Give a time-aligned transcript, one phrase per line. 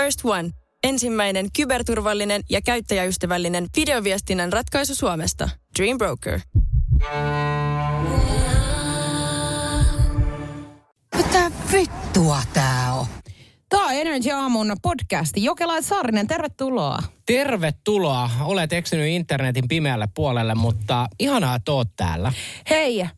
[0.00, 0.50] First One.
[0.84, 5.48] Ensimmäinen kyberturvallinen ja käyttäjäystävällinen videoviestinnän ratkaisu Suomesta.
[5.78, 6.40] Dream Broker.
[11.16, 13.06] Mitä vittua tää on?
[13.68, 15.44] Tämä on Energy Aamun podcasti.
[15.44, 16.98] Jokela Saarinen, tervetuloa.
[17.26, 18.30] Tervetuloa.
[18.40, 22.32] Olet eksynyt internetin pimeälle puolelle, mutta ihanaa, että oot täällä.
[22.70, 23.08] Hei,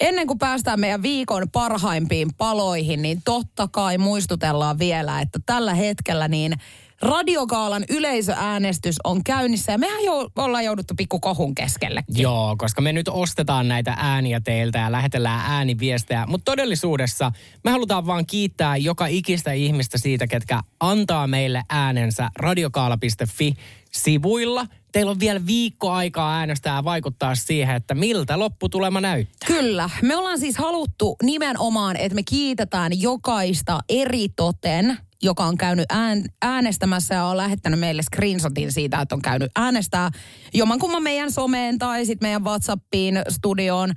[0.00, 6.28] ennen kuin päästään meidän viikon parhaimpiin paloihin, niin totta kai muistutellaan vielä, että tällä hetkellä
[6.28, 6.54] niin
[7.02, 12.04] Radiokaalan yleisöäänestys on käynnissä ja mehän jo ollaan jouduttu pikku kohun keskelle.
[12.08, 16.26] Joo, koska me nyt ostetaan näitä ääniä teiltä ja lähetellään ääniviestejä.
[16.26, 17.32] Mutta todellisuudessa
[17.64, 23.54] me halutaan vaan kiittää joka ikistä ihmistä siitä, ketkä antaa meille äänensä radiokaala.fi
[23.94, 24.66] sivuilla.
[24.92, 29.46] Teillä on vielä viikko aikaa äänestää ja vaikuttaa siihen, että miltä lopputulema näyttää.
[29.46, 29.90] Kyllä.
[30.02, 36.24] Me ollaan siis haluttu nimenomaan, että me kiitetään jokaista eri toten, joka on käynyt ään,
[36.42, 40.10] äänestämässä ja on lähettänyt meille screenshotin siitä, että on käynyt äänestää
[40.54, 43.92] jommankumman meidän someen tai sitten meidän Whatsappiin, studioon,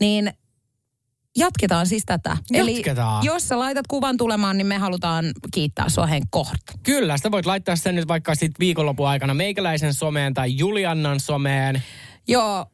[0.00, 0.32] niin
[1.36, 2.36] jatketaan siis tätä.
[2.50, 3.20] Jatketaan.
[3.20, 6.72] Eli jos sä laitat kuvan tulemaan, niin me halutaan kiittää sua hen kohta.
[6.82, 11.82] Kyllä, sitä voit laittaa sen nyt vaikka sitten viikonlopun aikana meikäläisen someen tai Juliannan someen.
[12.28, 12.66] Joo,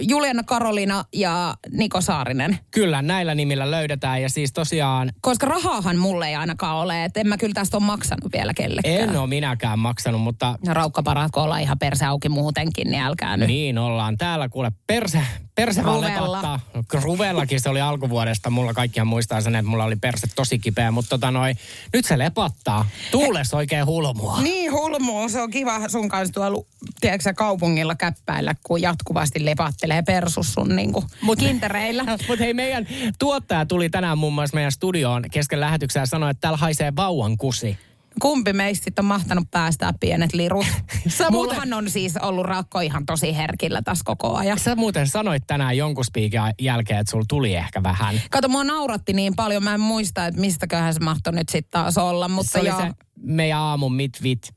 [0.00, 2.58] Juliana Karolina ja Niko Saarinen.
[2.70, 5.12] Kyllä, näillä nimillä löydetään ja siis tosiaan...
[5.20, 8.96] Koska rahaahan mulle ei ainakaan ole, että en mä kyllä tästä ole maksanut vielä kellekään.
[8.96, 10.58] En ole minäkään maksanut, mutta...
[10.66, 13.48] No raukkaparat, kun ollaan ihan perse auki muutenkin, niin älkää nyt.
[13.48, 14.16] Niin ollaan.
[14.16, 15.20] Täällä kuule perse,
[15.56, 16.42] perse vaan Ruvella.
[16.42, 16.60] lepattaa.
[17.02, 18.50] Ruvellakin se oli alkuvuodesta.
[18.50, 21.54] Mulla kaikkihan muistaa sen, että mulla oli perse tosi kipeä, mutta tota noi,
[21.92, 22.88] nyt se lepattaa.
[23.10, 24.42] Tuules oikein hulmua.
[24.42, 26.64] Niin hulmu, se on kiva sun kanssa tuolla,
[27.00, 32.04] tiedätkö kaupungilla käppäillä, kun jatkuvasti lepattelee persus sun niinku Mut- kintereillä.
[32.28, 32.86] Mutta hei, meidän
[33.18, 37.36] tuottaja tuli tänään muun muassa meidän studioon kesken lähetyksen ja sanoi, että täällä haisee vauvan
[37.36, 37.78] kusi.
[38.20, 40.66] Kumpi meistä on mahtanut päästää pienet lirut?
[41.08, 44.58] Sä muuten- on siis ollut rakko ihan tosi herkillä tässä koko ajan.
[44.58, 48.20] Sä muuten sanoit tänään jonkun spiikin jälkeen, että sulla tuli ehkä vähän.
[48.30, 51.98] Kato, mua nauratti niin paljon, mä en muista, että mistäköhän se mahtoi nyt sitten taas
[51.98, 52.80] olla, mutta se oli joo.
[52.80, 54.54] se meidän aamun mit vit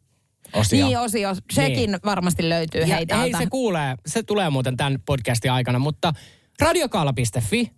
[0.53, 0.85] osio.
[0.87, 1.99] Niin osio, sekin Niin.
[2.05, 3.37] varmasti löytyy Ja hei hei, täältä.
[3.37, 6.13] se kuulee, se tulee muuten tämän podcastin aikana, mutta
[6.61, 7.71] radiokaala.fi,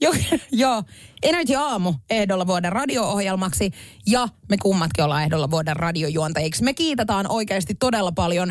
[0.00, 0.12] Jo,
[0.52, 0.82] joo,
[1.22, 3.70] Energy Aamu ehdolla vuoden radio-ohjelmaksi
[4.06, 6.64] ja me kummatkin ollaan ehdolla vuoden radiojuontajiksi.
[6.64, 8.50] Me kiitetään oikeasti todella paljon.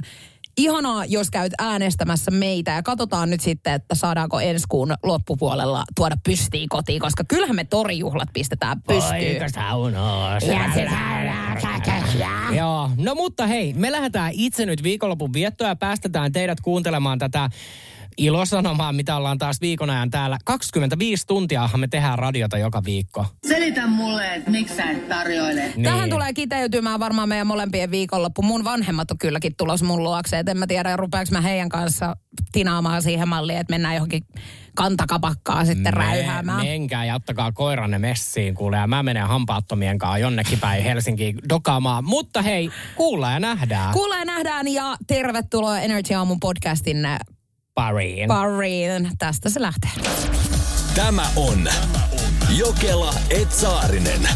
[0.57, 6.15] Ihanaa, jos käyt äänestämässä meitä ja katsotaan nyt sitten, että saadaanko ensi kuun loppupuolella tuoda
[6.23, 9.49] pystiin kotiin, koska kyllähän me torijuhlat pistetään pystyyn.
[9.49, 10.39] saunoa.
[12.55, 17.49] Joo, no mutta hei, me lähdetään itse nyt viikonlopun viettoa ja päästetään teidät kuuntelemaan tätä
[18.17, 20.37] ilosanomaa, mitä ollaan taas viikon ajan täällä.
[20.45, 23.25] 25 tuntiahan me tehdään radiota joka viikko.
[23.47, 25.61] Selitä mulle, että miksi sä et tarjoile.
[25.61, 25.83] Niin.
[25.83, 28.41] Tähän tulee kiteytymään varmaan meidän molempien viikonloppu.
[28.41, 30.39] Mun vanhemmat on kylläkin tulos mun luokse.
[30.39, 32.15] Et en mä tiedä, rupeaks mä heidän kanssa
[32.51, 34.23] tinaamaan siihen malliin, että mennään johonkin
[34.75, 36.65] kantakapakkaa sitten räyhäämään.
[36.65, 42.03] Menkää ja ottakaa koiranne messiin, kuule, ja mä menen hampaattomien kanssa jonnekin päin Helsinkiin dokaamaan.
[42.03, 46.97] Mutta hei, kuullaan ja nähdään Kuulla ja nähdään ja tervetuloa Energy Aamun podcastin
[47.75, 48.27] pariin.
[48.27, 49.09] pariin.
[49.17, 49.91] Tästä se lähtee.
[50.95, 51.67] Tämä on
[52.57, 54.29] Jokela Etsaarinen.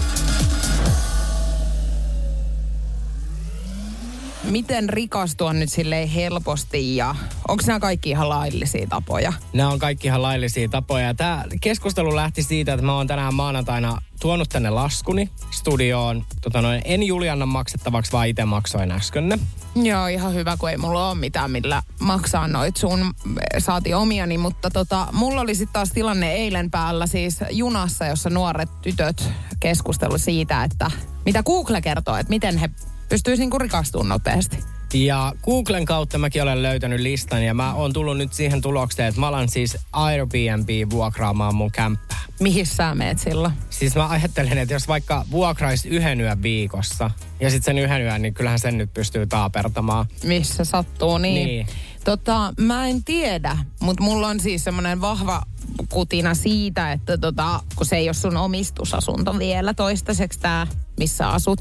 [4.44, 7.16] Miten rikastua nyt silleen helposti ja
[7.48, 9.34] onko nämä kaikki ihan laillisia tapoja?
[9.54, 11.14] Nämä on kaikki ihan laillisia tapoja.
[11.14, 16.26] Tämä keskustelu lähti siitä, että mä oon tänään maanantaina tuonut tänne laskuni studioon.
[16.42, 19.40] Tota noin, en Juliannan maksettavaksi, vaan itse maksoin äsken ne.
[19.76, 24.38] Joo, ihan hyvä, kun ei mulla ole mitään, millä maksaa noit sun eh, saati omiani,
[24.38, 29.30] mutta tota, mulla oli sitten taas tilanne eilen päällä siis junassa, jossa nuoret tytöt
[29.60, 30.92] keskustelu siitä, että
[31.26, 32.70] mitä Google kertoo, että miten he
[33.10, 34.58] pystyisivät niinku rikastumaan nopeasti.
[34.94, 39.20] Ja Googlen kautta mäkin olen löytänyt listan ja mä oon tullut nyt siihen tulokseen, että
[39.20, 42.20] mä alan siis Airbnb vuokraamaan mun kämppää.
[42.40, 43.54] Mihin sä meet silloin?
[43.70, 48.22] Siis mä ajattelen, että jos vaikka vuokraisi yhden yön viikossa ja sitten sen yhden yön,
[48.22, 50.06] niin kyllähän sen nyt pystyy taapertamaan.
[50.24, 51.48] Missä sattuu, niin.
[51.48, 51.68] Niin.
[52.04, 55.42] Tota, mä en tiedä, mutta mulla on siis semmoinen vahva
[55.90, 60.68] kutina siitä, että tota, kun se ei ole sun omistusasunto vielä toistaiseksi tää,
[60.98, 61.60] missä asut,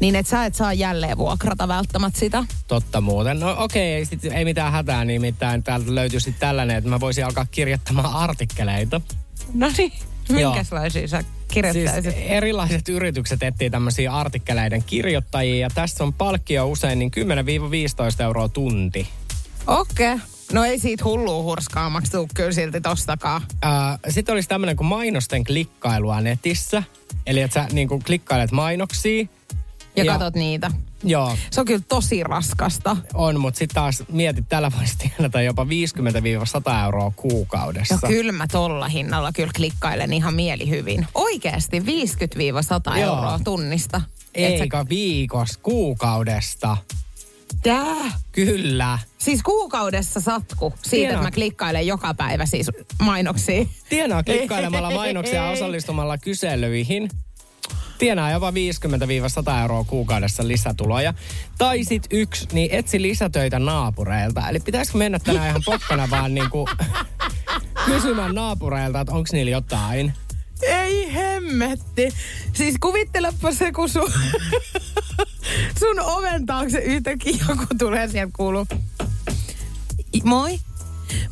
[0.00, 2.44] niin et sä et saa jälleen vuokrata välttämättä sitä.
[2.68, 3.40] Totta muuten.
[3.40, 7.24] No okei, ei, sit, ei mitään hätää, nimittäin täältä löytyy sitten tällainen, että mä voisin
[7.24, 9.00] alkaa kirjoittamaan artikkeleita.
[9.54, 9.92] No niin,
[10.28, 12.14] minkälaisia sä Siis kirjoittaisit?
[12.18, 17.10] erilaiset yritykset etsii tämmöisiä artikkeleiden kirjoittajia ja tässä on palkkio usein niin
[18.20, 19.08] 10-15 euroa tunti.
[19.66, 20.12] Okei.
[20.14, 20.26] Okay.
[20.52, 23.42] No ei siitä hullua hurskaamaksi tuu kyllä silti tostakaan.
[24.08, 26.82] Sitten olisi tämmöinen kuin mainosten klikkailua netissä.
[27.26, 29.26] Eli että sä niin kuin klikkailet mainoksia
[29.98, 30.70] ja, Ja- katot niitä.
[31.04, 32.96] Joo, Se on kyllä tosi raskasta.
[33.14, 37.98] on, mutta sitten taas mietit, tällä voisi tienata jopa 50-100 euroa kuukaudessa.
[38.02, 41.06] No kyllä mä tolla hinnalla kyllä klikkailen ihan mielihyvin.
[41.14, 43.14] Oikeasti 50-100 Joo.
[43.16, 44.00] euroa tunnista.
[44.34, 46.76] Et sä- Eikä viikossa, kuukaudesta.
[47.62, 47.96] Tää?
[48.32, 48.98] Kyllä.
[49.18, 51.14] Siis kuukaudessa satku siitä, Tiedän.
[51.14, 52.70] että mä klikkailen joka päivä siis
[53.02, 53.64] mainoksia.
[53.88, 57.08] Tienaa klikkailemalla mainoksia ja osallistumalla kyselyihin.
[57.98, 58.54] Tienaa jopa 50-100
[59.60, 61.14] euroa kuukaudessa lisätuloja.
[61.58, 64.48] Tai sit yksi, niin etsi lisätöitä naapureilta.
[64.48, 66.68] Eli pitäisikö mennä tänään ihan pokkana vaan niinku
[67.86, 70.12] kysymään naapureilta, että onko niillä jotain.
[70.62, 72.08] Ei hemmetti.
[72.52, 74.12] Siis kuvittelepa se, kun sun,
[75.80, 78.66] sun oven taakse yhtäkkiä joku tulee sieltä kuuluu.
[80.24, 80.58] Moi.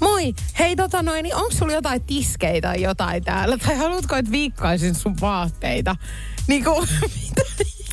[0.01, 0.35] Moi.
[0.59, 3.59] Hei tota noin, niin onko sulla jotain tiskejä tai jotain täällä?
[3.59, 5.97] Tai haluatko, että viikkaisin sun vaatteita?
[6.49, 6.89] Niin kuin,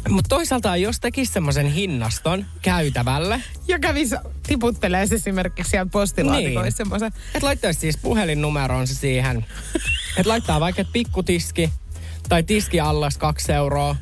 [0.10, 4.16] Mutta toisaalta jos tekisi semmoisen hinnaston käytävälle, ja kävis
[4.48, 6.72] tiputtelee se esimerkiksi siellä postilaatikoissa Niin.
[6.72, 7.08] semmoisen.
[7.08, 9.46] että laittaisi siis puhelinnumeronsa siihen.
[10.18, 11.70] Että laittaa vaikka pikkutiski
[12.30, 13.96] tai tiski allas kaksi euroa,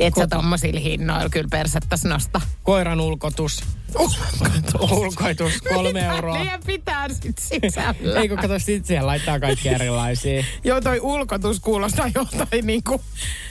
[0.00, 2.40] Et sä tommosilla hinnoilla kyllä persettäs nosta.
[2.62, 3.64] koiran ulkotus,
[4.90, 6.38] ulkoitus kolme euroa.
[6.38, 8.20] Meidän pitää sit sisällä.
[8.20, 10.44] Ei kun kato sit siellä laittaa kaikki erilaisia.
[10.64, 13.02] Joo, toi ulkotus kuulostaa joltain niinku,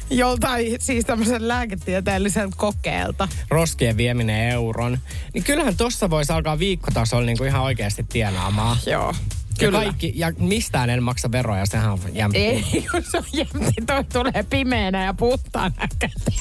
[0.10, 3.28] joltain siis tämmöisen lääketieteelliseltä kokeelta.
[3.50, 5.00] Roskien vieminen euron.
[5.34, 8.78] Niin kyllähän tossa voisi alkaa viikkotasolla niinku ihan oikeasti tienaamaan.
[8.86, 9.14] Joo.
[9.62, 9.80] Ja, Kyllä.
[9.80, 12.40] kaikki, ja mistään en maksa veroja, sehän on jämpti.
[12.40, 16.38] Ei, kun se on jämti, toi tulee pimeänä ja puhtaana käteen.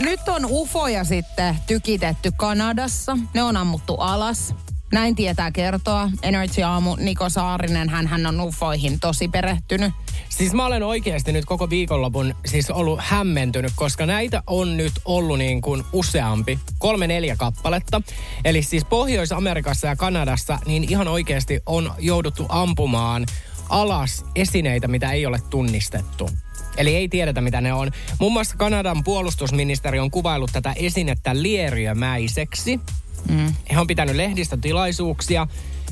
[0.00, 3.18] Nyt on ufoja sitten tykitetty Kanadassa.
[3.34, 4.54] Ne on ammuttu alas.
[4.92, 6.10] Näin tietää kertoa.
[6.22, 9.92] Energy Aamu Niko Saarinen, hän, hän on ufoihin tosi perehtynyt.
[10.28, 15.38] Siis mä olen oikeasti nyt koko viikonlopun siis ollut hämmentynyt, koska näitä on nyt ollut
[15.38, 18.02] niin kuin useampi, kolme neljä kappaletta.
[18.44, 23.26] Eli siis Pohjois-Amerikassa ja Kanadassa niin ihan oikeasti on jouduttu ampumaan
[23.68, 26.30] alas esineitä, mitä ei ole tunnistettu.
[26.76, 27.90] Eli ei tiedetä, mitä ne on.
[28.20, 32.80] Muun muassa Kanadan puolustusministeri on kuvailut tätä esinettä lieriömäiseksi.
[33.28, 33.54] Mm.
[33.70, 35.46] He on pitänyt lehdistötilaisuuksia.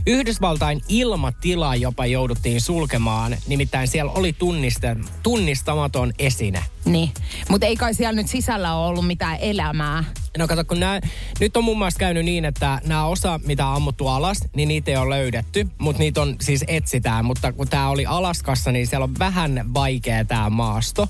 [0.06, 6.64] Yhdysvaltain ilmatila jopa jouduttiin sulkemaan, nimittäin siellä oli tunniste, tunnistamaton esine.
[6.84, 7.10] Niin.
[7.48, 10.04] Mutta ei kai siellä nyt sisällä ole ollut mitään elämää.
[10.38, 11.00] No kato, kun nää,
[11.40, 14.90] nyt on muun muassa käynyt niin, että nämä osa, mitä on ammuttu alas, niin niitä
[14.90, 17.24] ei ole löydetty, mutta niitä on siis etsitään.
[17.24, 21.08] Mutta kun tämä oli Alaskassa, niin siellä on vähän vaikea tämä maasto.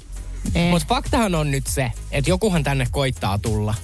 [0.71, 3.75] Mutta faktahan on nyt se, että jokuhan tänne koittaa tulla.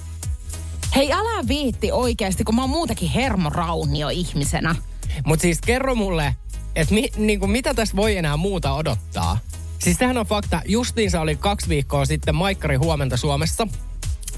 [0.95, 4.75] Hei, älä viitti oikeasti, kun mä oon muutenkin hermoraunio ihmisenä.
[5.25, 6.35] Mutta siis kerro mulle,
[6.75, 9.37] että mi, niinku, mitä tässä voi enää muuta odottaa?
[9.79, 10.61] Siis tämähän on fakta.
[10.65, 13.67] Justiinsa oli kaksi viikkoa sitten Maikkari huomenta Suomessa.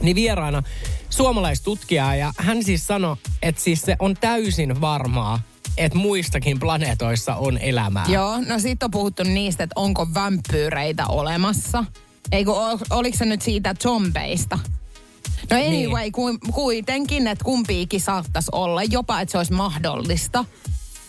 [0.02, 0.64] Niin vieraana
[1.10, 5.40] suomalaistutkija ja hän siis sanoi, että siis se on täysin varmaa,
[5.78, 8.06] että muistakin planeetoissa on elämää.
[8.08, 11.86] Joo, no sit on puhuttu niistä, että onko vampyyreitä olemassa.
[12.32, 14.60] Eikö, ol- oliko se nyt siitä zombeista?
[15.52, 16.12] No anyway, Niin.
[16.12, 20.46] ku, kuitenkin, että kumpiikin saattaisi olla, jopa että se olisi mahdollista.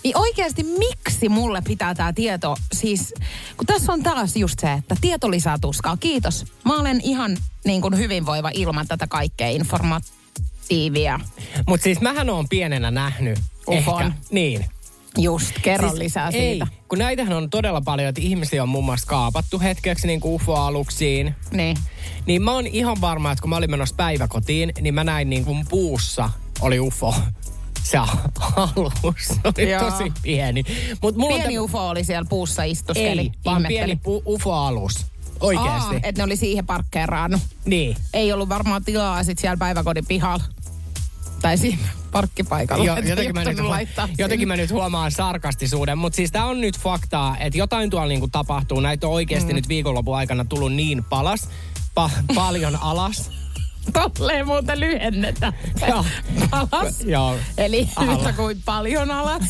[0.05, 3.15] Niin oikeasti miksi mulle pitää tämä tieto, siis
[3.57, 5.97] kun tässä on taas just se, että tieto lisää tuskaa.
[5.97, 6.45] Kiitos.
[6.65, 11.21] Mä olen ihan niin kuin hyvinvoiva ilman tätä kaikkea informatiivia.
[11.69, 13.39] Mutta siis mähän on pienenä nähnyt.
[13.69, 14.03] Ufon.
[14.03, 14.13] Ehkä.
[14.31, 14.67] Niin.
[15.19, 16.67] Just, kerro lisää Siis ei, siitä.
[16.89, 21.35] kun näitähän on todella paljon, että ihmisiä on muun muassa kaapattu hetkeksi niin kuin UFO-aluksiin.
[21.51, 21.77] Niin.
[22.27, 25.45] Niin mä oon ihan varma, että kun mä olin menossa päiväkotiin, niin mä näin niin
[25.45, 26.31] kuin puussa
[26.61, 27.15] oli UFO.
[27.83, 28.95] Se alus
[29.45, 29.91] oli Joo.
[29.91, 30.65] tosi pieni.
[31.03, 33.97] Mut mulla Pieni on ufo oli siellä puussa istuskeli, Ei, vaan ihmetteli.
[33.97, 35.07] pieni pu- UFO-alus.
[35.41, 35.97] Oikeesti.
[36.03, 37.41] että ne oli siihen parkkeeraannut.
[37.65, 37.97] Niin.
[38.15, 40.45] Ei ollut varmaan tilaa sit siellä päiväkodin pihalla.
[41.57, 41.79] Siinä
[42.13, 42.85] parkkipaikalla.
[42.85, 46.79] Jo, jotenkin, mä nyt, laittaa jotenkin mä nyt huomaan sarkastisuuden, mutta siis tää on nyt
[46.79, 48.81] faktaa, että jotain tuolla niinku tapahtuu.
[48.81, 49.57] Näitä on oikeasti mm.
[49.57, 51.49] nyt viikonlopun aikana tullut niin palas,
[52.01, 53.31] pa- paljon alas.
[53.93, 55.53] Tolleen muuten lyhennetä.
[55.89, 56.05] Joo.
[56.51, 57.01] Palas.
[57.01, 57.37] Joo.
[57.59, 58.13] Eli Ala.
[58.13, 59.43] yhtä kuin paljon alas.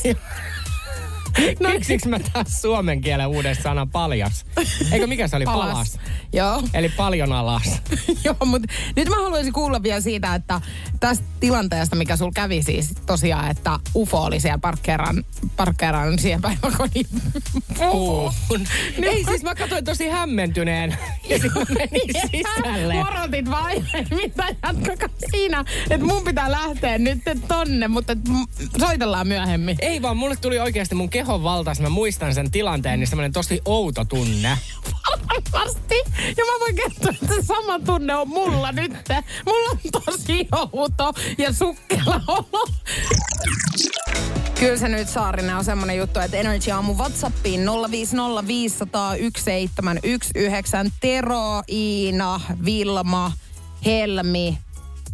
[1.60, 4.46] No Keksiks mä taas suomen kielen uuden sanan paljas?
[4.92, 5.44] Eikö mikä se oli?
[5.44, 5.98] Palas.
[6.32, 6.62] Joo.
[6.74, 7.80] Eli paljon alas.
[8.24, 10.60] Joo, mutta nyt mä haluaisin kuulla vielä siitä, että
[11.00, 15.24] tästä tilanteesta, mikä sul kävi siis tosiaan, että UFO oli siellä parkkeeran,
[15.56, 17.06] parkkeeran siihen päiväkodin
[17.78, 18.32] puuhun.
[18.48, 18.66] Puuhun.
[19.02, 20.98] Ei siis mä katsoin tosi hämmentyneen.
[21.28, 22.94] Ja sitten menin sisälle.
[22.94, 28.16] Varoitit vaan, ei mitään jatkakaa siinä, että mun pitää lähteä nyt tonne, mutta
[28.78, 29.76] soitellaan myöhemmin.
[29.80, 31.80] Ei vaan, mulle tuli oikeasti mun kehon valtaus.
[31.80, 34.58] Mä muistan sen tilanteen, niin semmoinen tosi outo tunne.
[35.52, 35.94] varmasti.
[36.36, 38.92] Ja mä voin kertoa, että sama tunne on mulla nyt.
[39.46, 42.68] Mulla on tosi outo ja sukkela olo.
[44.60, 47.66] Kyllä se nyt Saarinen on semmonen juttu, että Energy Aamu Whatsappiin 050501719.
[51.00, 53.32] Tero, Iina, Vilma,
[53.84, 54.58] Helmi,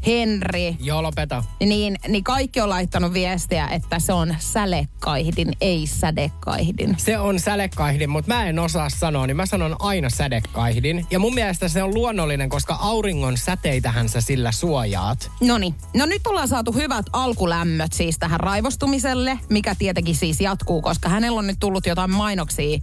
[0.07, 0.77] Henri.
[0.81, 1.45] Joo, lopeta.
[1.61, 6.95] Niin, niin kaikki on laittanut viestiä, että se on sälekaihdin, ei sädekaihdin.
[6.99, 11.07] Se on sälekaihdin, mutta mä en osaa sanoa, niin mä sanon aina sädekaihdin.
[11.11, 15.31] Ja mun mielestä se on luonnollinen, koska auringon säteitähän sä sillä suojaat.
[15.41, 15.75] Noniin.
[15.95, 21.39] No nyt ollaan saatu hyvät alkulämmöt siis tähän raivostumiselle, mikä tietenkin siis jatkuu, koska hänellä
[21.39, 22.79] on nyt tullut jotain mainoksia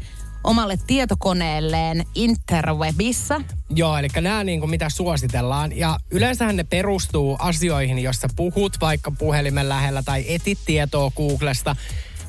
[0.47, 3.41] omalle tietokoneelleen interwebissa.
[3.69, 5.77] Joo, eli nämä niin kuin mitä suositellaan.
[5.77, 11.75] Ja yleensähän ne perustuu asioihin, jossa puhut vaikka puhelimen lähellä tai etit tietoa Googlesta.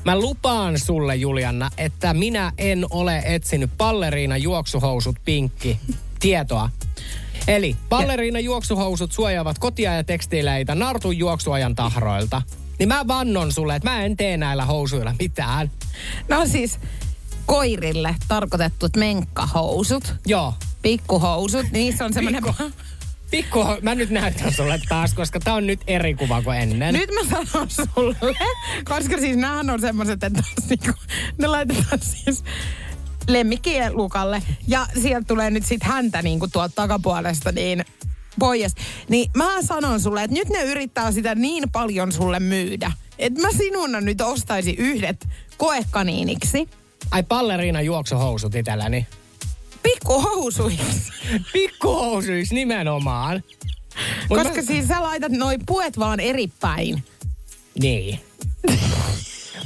[0.05, 5.79] Mä lupaan sulle, Julianna, että minä en ole etsinyt palleriina juoksuhousut pinkki
[6.19, 6.69] tietoa.
[7.47, 12.41] Eli palleriina juoksuhousut suojaavat kotia ja tekstiileitä nartun juoksuajan tahroilta.
[12.79, 15.71] Niin mä vannon sulle, että mä en tee näillä housuilla mitään.
[16.27, 16.79] No siis
[17.49, 20.53] koirille tarkoitetut menkkahousut, Joo.
[20.81, 22.43] pikkuhousut, niissä on semmoinen...
[22.43, 22.71] Pikku-
[23.31, 26.93] Pikku, mä nyt näytän sulle taas, koska tää on nyt eri kuva kuin ennen.
[26.93, 28.35] Nyt mä sanon sulle,
[28.83, 30.99] koska siis näähän on semmoiset, että niinku,
[31.37, 32.43] ne laitetaan siis
[33.27, 34.43] lemmikkien lukalle.
[34.67, 37.85] Ja sieltä tulee nyt sit häntä niinku tuolta takapuolesta niin
[38.39, 38.75] pois.
[39.09, 42.91] Niin mä sanon sulle, että nyt ne yrittää sitä niin paljon sulle myydä.
[43.19, 45.27] Että mä sinuna nyt ostaisin yhdet
[45.57, 46.69] koekaniiniksi.
[47.11, 49.07] Ai palleriina juoksuhousut itselläni.
[49.83, 51.11] Pikkuhousuiksi.
[51.53, 53.43] Pikkuhousuissa nimenomaan.
[54.29, 57.03] Mut Koska mä, siis sä laitat noi puet vaan eri päin.
[57.81, 58.19] Niin.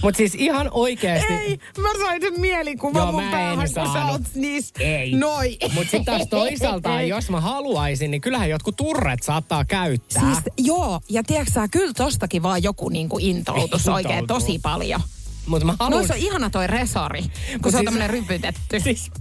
[0.04, 1.34] Mutta siis ihan oikeasti.
[1.34, 4.74] Ei, mä sain sen mielikuvan Joo, mun päähän, kun sä oot niissä.
[4.80, 5.12] Ei.
[5.12, 5.58] Noi.
[5.62, 10.24] Mutta sitten taas toisaalta, jos mä haluaisin, niin kyllähän jotkut turret saattaa käyttää.
[10.24, 15.02] Siis joo, ja tiedätkö sä, kyllä tostakin vaan joku niinku intoutus oikein tosi paljon.
[15.46, 16.08] Mutta mä No haluan...
[16.08, 18.80] se on ihana toi resori, kun Mut se on siis- tämmönen rypytetty.
[18.84, 19.12] Siis,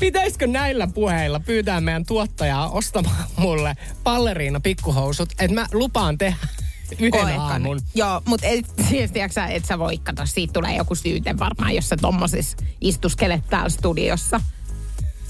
[0.00, 6.36] pitäisikö näillä puheilla pyytää meidän tuottajaa ostamaan mulle palleriina pikkuhousut, että mä lupaan tehdä
[6.98, 7.80] yhden aamun.
[7.94, 11.74] Joo, mutta et, siis tiedätkö sä, et sä voi kato, siitä tulee joku syyte varmaan,
[11.74, 14.40] jos sä tommosis istuskelet täällä studiossa.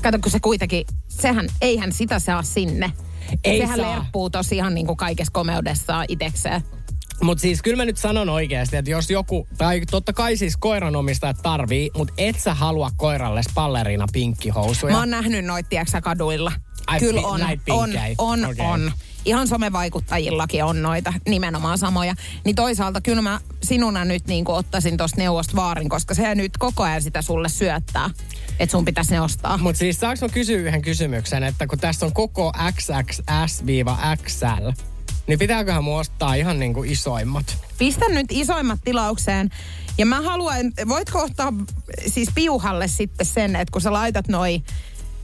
[0.02, 2.93] Kato, kun se kuitenkin, sehän, eihän sitä saa sinne.
[3.45, 3.90] Ei sehän saa.
[3.95, 6.62] lerppuu tosiaan niin kuin kaikessa komeudessaan itekseen.
[7.23, 11.37] Mutta siis kyllä mä nyt sanon oikeasti, että jos joku, tai totta kai siis koiranomistajat
[11.42, 14.92] tarvii, mutta et sä halua koiralle palleriina pinkkihousuja.
[14.92, 16.52] Mä oon nähnyt noit, tiedätkö kaduilla.
[16.87, 18.66] Ai, Kyllä on, on, on, Okei.
[18.66, 18.92] on.
[19.25, 22.14] Ihan somevaikuttajillakin on noita nimenomaan samoja.
[22.44, 26.82] Niin toisaalta kyllä mä sinuna nyt niin ottaisin tosta neuvosta vaarin, koska se nyt koko
[26.82, 28.11] ajan sitä sulle syöttää,
[28.58, 29.58] että sun pitäisi ne ostaa.
[29.58, 34.73] Mutta siis saanko mä kysyä yhden kysymyksen, että kun tässä on koko XXS-XL,
[35.26, 37.56] niin pitääköhän mun ostaa ihan niinku isoimmat?
[37.78, 39.50] Pistä nyt isoimmat tilaukseen.
[39.99, 41.52] Ja mä haluan, voitko ottaa
[42.06, 44.62] siis piuhalle sitten sen, että kun sä laitat noi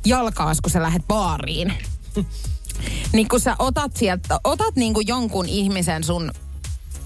[0.05, 1.73] jalkaas, kun sä lähdet baariin.
[3.13, 6.33] niin kun sä otat sieltä, otat niinku jonkun ihmisen sun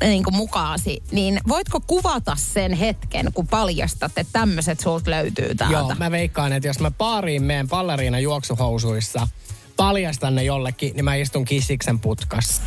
[0.01, 5.77] niinku mukaasi, niin voitko kuvata sen hetken, kun paljastat, että tämmöiset sulta löytyy täältä?
[5.79, 9.29] Joo, mä veikkaan, että jos mä baariin meen palleriina juoksuhousuissa,
[9.77, 12.63] paljastan ne jollekin, niin mä istun kissiksen putkassa.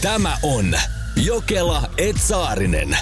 [0.00, 0.74] Tämä on
[1.16, 2.98] Jokela Etsaarinen.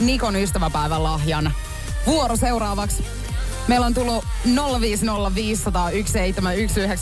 [0.00, 1.52] Nikon ystäväpäivän lahjana.
[2.06, 3.04] Vuoro seuraavaksi.
[3.68, 4.24] Meillä on tullut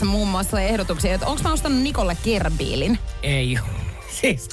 [0.01, 2.99] 050501719 muun muassa ehdotuksia, että onko mä ostanut Nikolle kerbiilin?
[3.23, 3.57] Ei.
[4.21, 4.49] Siis,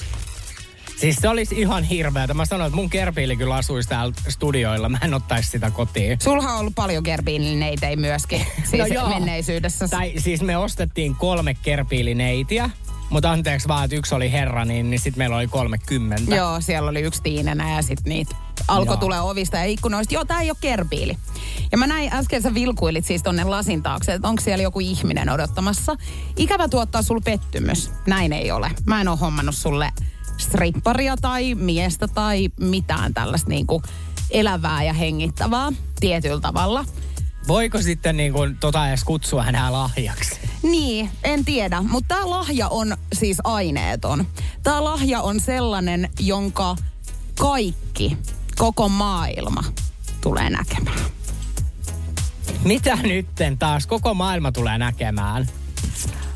[1.03, 2.35] siis se olisi ihan hirveätä.
[2.35, 4.89] Mä sanoin, että mun kerpiili kyllä asuisi täällä studioilla.
[4.89, 6.21] Mä en ottaisi sitä kotiin.
[6.21, 9.09] Sulha on ollut paljon kerbiilineitä ei myöskin, siis No joo.
[9.09, 9.89] menneisyydessä.
[9.89, 12.71] Tai siis me ostettiin kolme kerpiilineitiä.
[13.11, 16.35] Mutta anteeksi vaan, että yksi oli herra, niin, niin sitten meillä oli 30.
[16.37, 18.37] Joo, siellä oli yksi tiinenä ja sitten niitä
[18.69, 20.15] alkoi tulee ovista ja ikkunoista.
[20.15, 21.17] Joo, tää ei ole kerpiili.
[21.73, 25.29] Ja mä näin äsken sä vilkuilit siis tonne lasin taakse, että onko siellä joku ihminen
[25.31, 25.97] odottamassa.
[26.37, 27.91] Ikävä tuottaa sulle pettymys.
[28.07, 28.71] Näin ei ole.
[28.87, 29.93] Mä en ole hommannut sulle
[30.43, 33.83] stripparia tai miestä tai mitään tällaista niinku
[34.31, 36.85] elävää ja hengittävää tietyllä tavalla.
[37.49, 40.41] Voiko sitten niin kuin, tota edes kutsua enää lahjaksi?
[40.63, 44.27] Niin, en tiedä, mutta tämä lahja on siis aineeton.
[44.63, 46.77] Tämä lahja on sellainen, jonka
[47.39, 48.17] kaikki,
[48.59, 49.65] koko maailma
[50.21, 51.01] tulee näkemään.
[52.65, 55.49] Mitä nytten taas koko maailma tulee näkemään?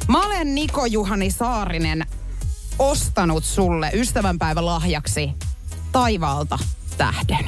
[0.09, 2.07] Mä olen Niko Juhani Saarinen
[2.79, 5.31] ostanut sulle ystävänpäivän lahjaksi
[5.93, 6.59] taivaalta
[6.99, 7.45] tähden.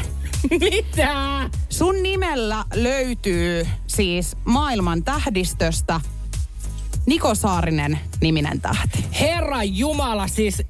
[0.51, 1.51] Mitä?
[1.69, 6.01] Sun nimellä löytyy siis maailman tähdistöstä
[7.07, 9.05] Niko Saarinen niminen tähti.
[9.21, 10.63] Herra Jumala, siis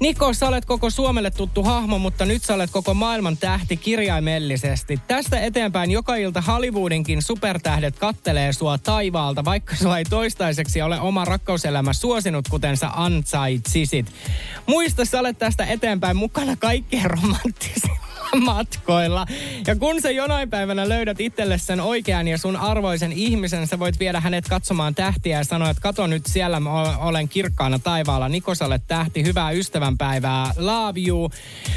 [0.00, 5.00] Niko, sä olet koko Suomelle tuttu hahmo, mutta nyt sä olet koko maailman tähti kirjaimellisesti.
[5.08, 11.24] Tästä eteenpäin joka ilta Hollywoodinkin supertähdet kattelee sua taivaalta, vaikka sua ei toistaiseksi ole oma
[11.24, 14.06] rakkauselämä suosinut, kuten sä ansaitsisit.
[14.66, 18.09] Muista, sä olet tästä eteenpäin mukana kaikkien romanttisilla
[18.44, 19.26] matkoilla.
[19.66, 24.00] Ja kun sä jonain päivänä löydät itselle sen oikean ja sun arvoisen ihmisen, sä voit
[24.00, 28.28] viedä hänet katsomaan tähtiä ja sanoa, että kato nyt siellä mä olen kirkkaana taivaalla.
[28.28, 31.30] Nikosalle tähti, hyvää ystävänpäivää, love you.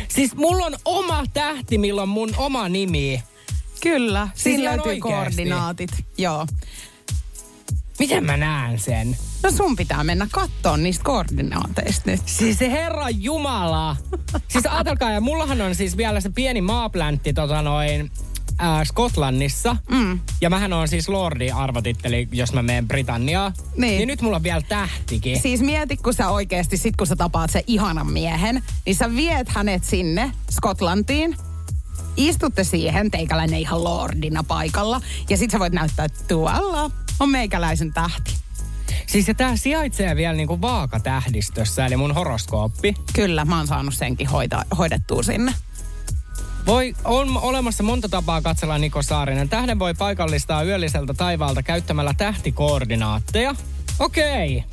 [0.08, 3.24] Siis mulla on oma tähti, milloin mun oma nimi.
[3.82, 5.92] Kyllä, Siis siinä ihan löytyy koordinaatit.
[6.18, 6.48] Joo.
[8.00, 9.18] Miten mä näen sen?
[9.44, 12.22] No sun pitää mennä kattoon niistä koordinaateista nyt.
[12.26, 13.96] Siis se Herra Jumala.
[14.48, 18.12] Siis ajatelkaa, ja mullahan on siis vielä se pieni maapläntti tota noin,
[18.62, 19.78] äh, Skotlannissa.
[19.90, 20.20] Mm.
[20.42, 23.54] Ja mähän on siis Lordi arvotitteli, jos mä menen Britanniaan.
[23.78, 23.98] Niin.
[23.98, 25.42] niin nyt mulla on vielä tähtikin.
[25.42, 29.50] Siis mieti, kun sä oikeasti, sit kun sä tapaat sen ihanan miehen, niin sä viet
[29.50, 31.38] hänet sinne Skotlantiin,
[32.18, 37.94] istutte siihen, teikäläinen ihan lordina paikalla, ja sit sä voit näyttää, että tuolla on meikäläisen
[37.94, 38.43] tähti.
[39.14, 42.94] Siis ja tää sijaitsee vielä niinku vaakatähdistössä, eli mun horoskooppi.
[43.14, 45.54] Kyllä, mä oon saanut senkin hoita, hoidettua sinne.
[46.66, 49.50] Voi, on olemassa monta tapaa katsella Niko Saarinen.
[49.50, 53.56] Tähden voi paikallistaa yölliseltä taivaalta käyttämällä tähtikoordinaatteja.
[54.00, 54.64] Okei.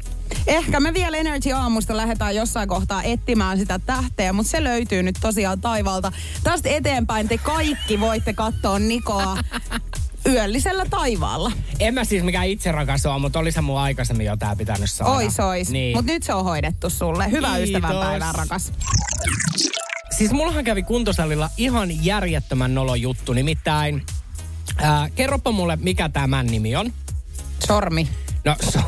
[0.46, 5.16] Ehkä me vielä Energy Aamusta lähdetään jossain kohtaa etsimään sitä tähteä, mutta se löytyy nyt
[5.20, 6.12] tosiaan taivalta.
[6.42, 9.38] Tästä eteenpäin te kaikki voitte katsoa Nikoa
[10.28, 11.52] yöllisellä taivaalla.
[11.80, 15.12] En mä siis mikään itse rakas ole, mutta olisi mun aikaisemmin jo tää pitänyt saada.
[15.12, 15.70] Ois, ois.
[15.70, 15.96] Niin.
[15.96, 17.30] Mutta nyt se on hoidettu sulle.
[17.30, 17.68] Hyvää Kiitos.
[17.68, 18.72] ystävänpäivää, rakas.
[20.18, 23.32] Siis mullahan kävi kuntosalilla ihan järjettömän nolo juttu.
[23.32, 24.02] Nimittäin,
[24.76, 26.92] ää, kerropa mulle, mikä tämän nimi on.
[27.66, 28.08] Sormi.
[28.44, 28.80] No, so,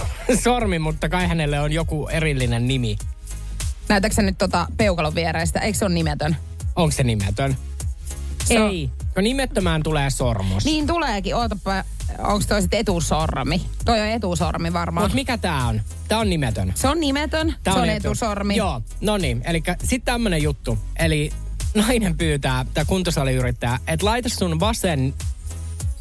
[0.43, 2.97] sormi, mutta kai hänelle on joku erillinen nimi.
[3.89, 5.61] Näytätkö nyt tota peukalon viereistä?
[5.61, 6.37] Eikö se ole nimetön?
[6.77, 7.57] Onko se nimetön?
[8.51, 10.65] On- Ei, kun nimettömään tulee sormus.
[10.65, 11.37] Niin tuleekin.
[11.37, 11.85] Ootapa,
[12.19, 13.63] onko toi sitten etusormi?
[13.85, 15.05] Toi on etusormi varmaan.
[15.05, 15.81] Mutta mikä tää on?
[16.09, 16.73] Tää on nimetön.
[16.77, 18.57] se on nimetön, Tää se on etu- etusormi.
[18.57, 19.43] Joo, no niin.
[19.47, 20.79] Eli sitten tämmönen juttu.
[20.99, 21.31] Eli
[21.75, 25.15] nainen pyytää, tämä kuntosaliyrittäjä, että laita sun vasen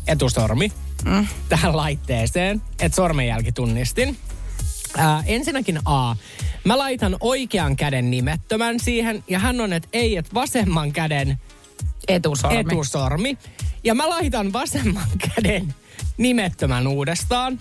[0.07, 0.71] etusormi
[1.05, 1.27] mm.
[1.49, 4.17] tähän laitteeseen, että sormenjälki tunnistin.
[4.97, 6.15] Ää, ensinnäkin A.
[6.63, 11.39] Mä laitan oikean käden nimettömän siihen, ja hän on, että ei, että vasemman käden
[12.07, 12.59] Etusormi.
[12.59, 13.37] etusormi.
[13.83, 15.75] Ja mä laitan vasemman käden
[16.17, 17.59] nimettömän uudestaan.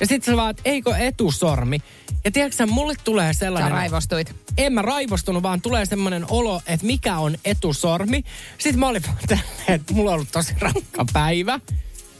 [0.00, 1.80] Ja sitten sä vaan, eikö etusormi.
[2.24, 3.72] Ja tiedätkö sä, mulle tulee Sä sellainen...
[3.72, 4.36] raivostuit.
[4.58, 8.24] En mä raivostunut, vaan tulee semmoinen olo, että mikä on etusormi.
[8.58, 11.60] Sitten mä olin vaan että mulla on ollut tosi rankka päivä.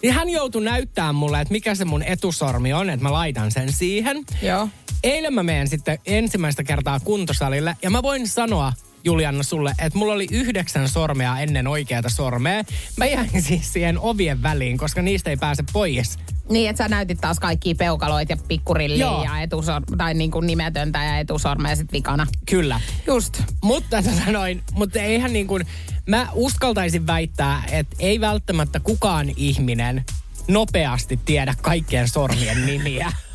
[0.02, 3.72] Ja hän joutui näyttämään mulle, että mikä se mun etusormi on, että mä laitan sen
[3.72, 4.24] siihen.
[4.42, 4.68] Joo.
[5.02, 8.72] Eilen mä menen sitten ensimmäistä kertaa kuntosalille ja mä voin sanoa
[9.04, 12.64] Julianna sulle, että mulla oli yhdeksän sormea ennen oikeata sormea.
[12.96, 16.18] Mä jäin siis siihen ovien väliin, koska niistä ei pääse pois.
[16.50, 19.24] Niin, että sä näytit taas kaikkia peukaloit ja pikkurilliä Joo.
[19.24, 22.26] ja etusor- tai niin kuin nimetöntä ja etusormea sit vikana.
[22.50, 22.80] Kyllä.
[23.06, 23.42] Just.
[23.62, 25.66] Mutta sanoin, mutta eihän niin kuin,
[26.06, 30.04] mä uskaltaisin väittää, että ei välttämättä kukaan ihminen
[30.48, 33.12] nopeasti tiedä kaikkien sormien nimiä.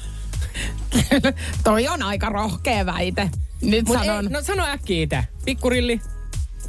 [1.64, 3.30] Toi on aika rohkea väite.
[3.62, 5.24] Nyt Mut sanon ei, no sano äkkiä itse.
[5.46, 6.02] Pikkurilli.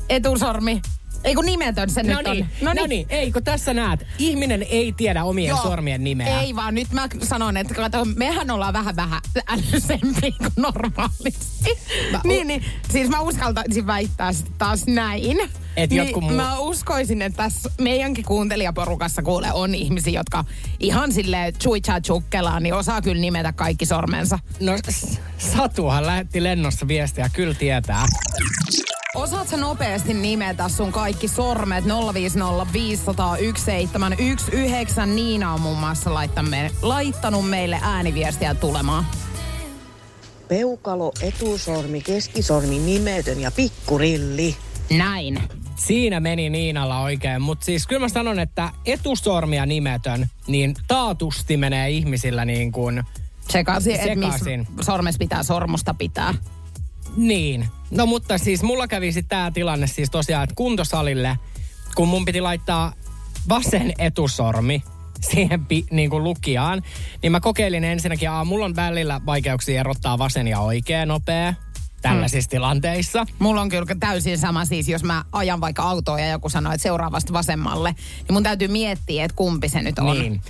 [0.08, 0.82] etusormi.
[1.24, 2.32] Ei kun nimetön se No nyt on.
[2.36, 3.06] niin, no niin.
[3.08, 4.06] Ei, kun tässä näet.
[4.18, 5.62] Ihminen ei tiedä omien Joo.
[5.62, 6.40] sormien nimeä.
[6.40, 11.78] Ei vaan, nyt mä sanon, että kato, mehän ollaan vähän vähän älyllisempiä kuin normaalisti.
[12.12, 15.36] Mä- niin, niin, siis mä uskaltaisin väittää sit taas näin.
[15.76, 20.44] Et niin jotkut muu- Mä uskoisin, että tässä meidänkin kuuntelijaporukassa kuule on ihmisiä, jotka
[20.80, 24.38] ihan silleen chuicha chukkelaan, niin osaa kyllä nimetä kaikki sormensa.
[24.60, 24.72] No
[25.38, 28.06] Satuhan lähetti lennossa viestiä, kyllä tietää.
[29.14, 31.88] Osaat sä nopeasti nimetä sun kaikki sormet 050501719.
[35.06, 39.06] Niina on muun muassa laittanut meille, laittanut meille ääniviestiä tulemaan.
[40.48, 44.56] Peukalo, etusormi, keskisormi, nimetön ja pikkurilli.
[44.90, 45.42] Näin.
[45.76, 51.90] Siinä meni Niinalla oikein, mutta siis kyllä mä sanon, että etusormia nimetön, niin taatusti menee
[51.90, 53.02] ihmisillä niin kuin,
[53.50, 54.66] Sekaisin, Sekaisin.
[54.80, 56.34] sormes pitää sormusta pitää.
[57.16, 57.68] niin.
[57.90, 61.38] No mutta siis mulla kävi sitten tämä tilanne siis tosiaan, että kuntosalille,
[61.94, 62.92] kun mun piti laittaa
[63.48, 64.82] vasen etusormi
[65.20, 66.82] siihen pi, niin kuin lukijaan,
[67.22, 71.54] niin mä kokeilin ensinnäkin, aa, mulla on välillä vaikeuksia erottaa vasen ja oikea nopea.
[72.08, 73.26] Tällaisissa tilanteissa.
[73.38, 76.82] Mulla on kyllä täysin sama siis, jos mä ajan vaikka autoa ja joku sanoo, että
[76.82, 80.18] seuraavasta vasemmalle, niin mun täytyy miettiä, että kumpi se nyt on.
[80.18, 80.40] Niin.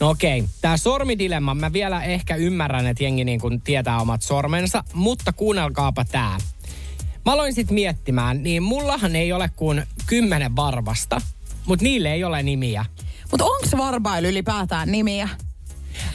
[0.00, 4.84] No okei, tämä sormidilemma, mä vielä ehkä ymmärrän, että jengi niin kuin tietää omat sormensa,
[4.94, 6.38] mutta kuunnelkaapa tää.
[7.26, 11.20] Mä aloin sitten miettimään, niin mullahan ei ole kuin kymmenen varvasta,
[11.66, 12.84] mutta niille ei ole nimiä.
[13.30, 15.28] Mutta onko varpailu ylipäätään nimiä?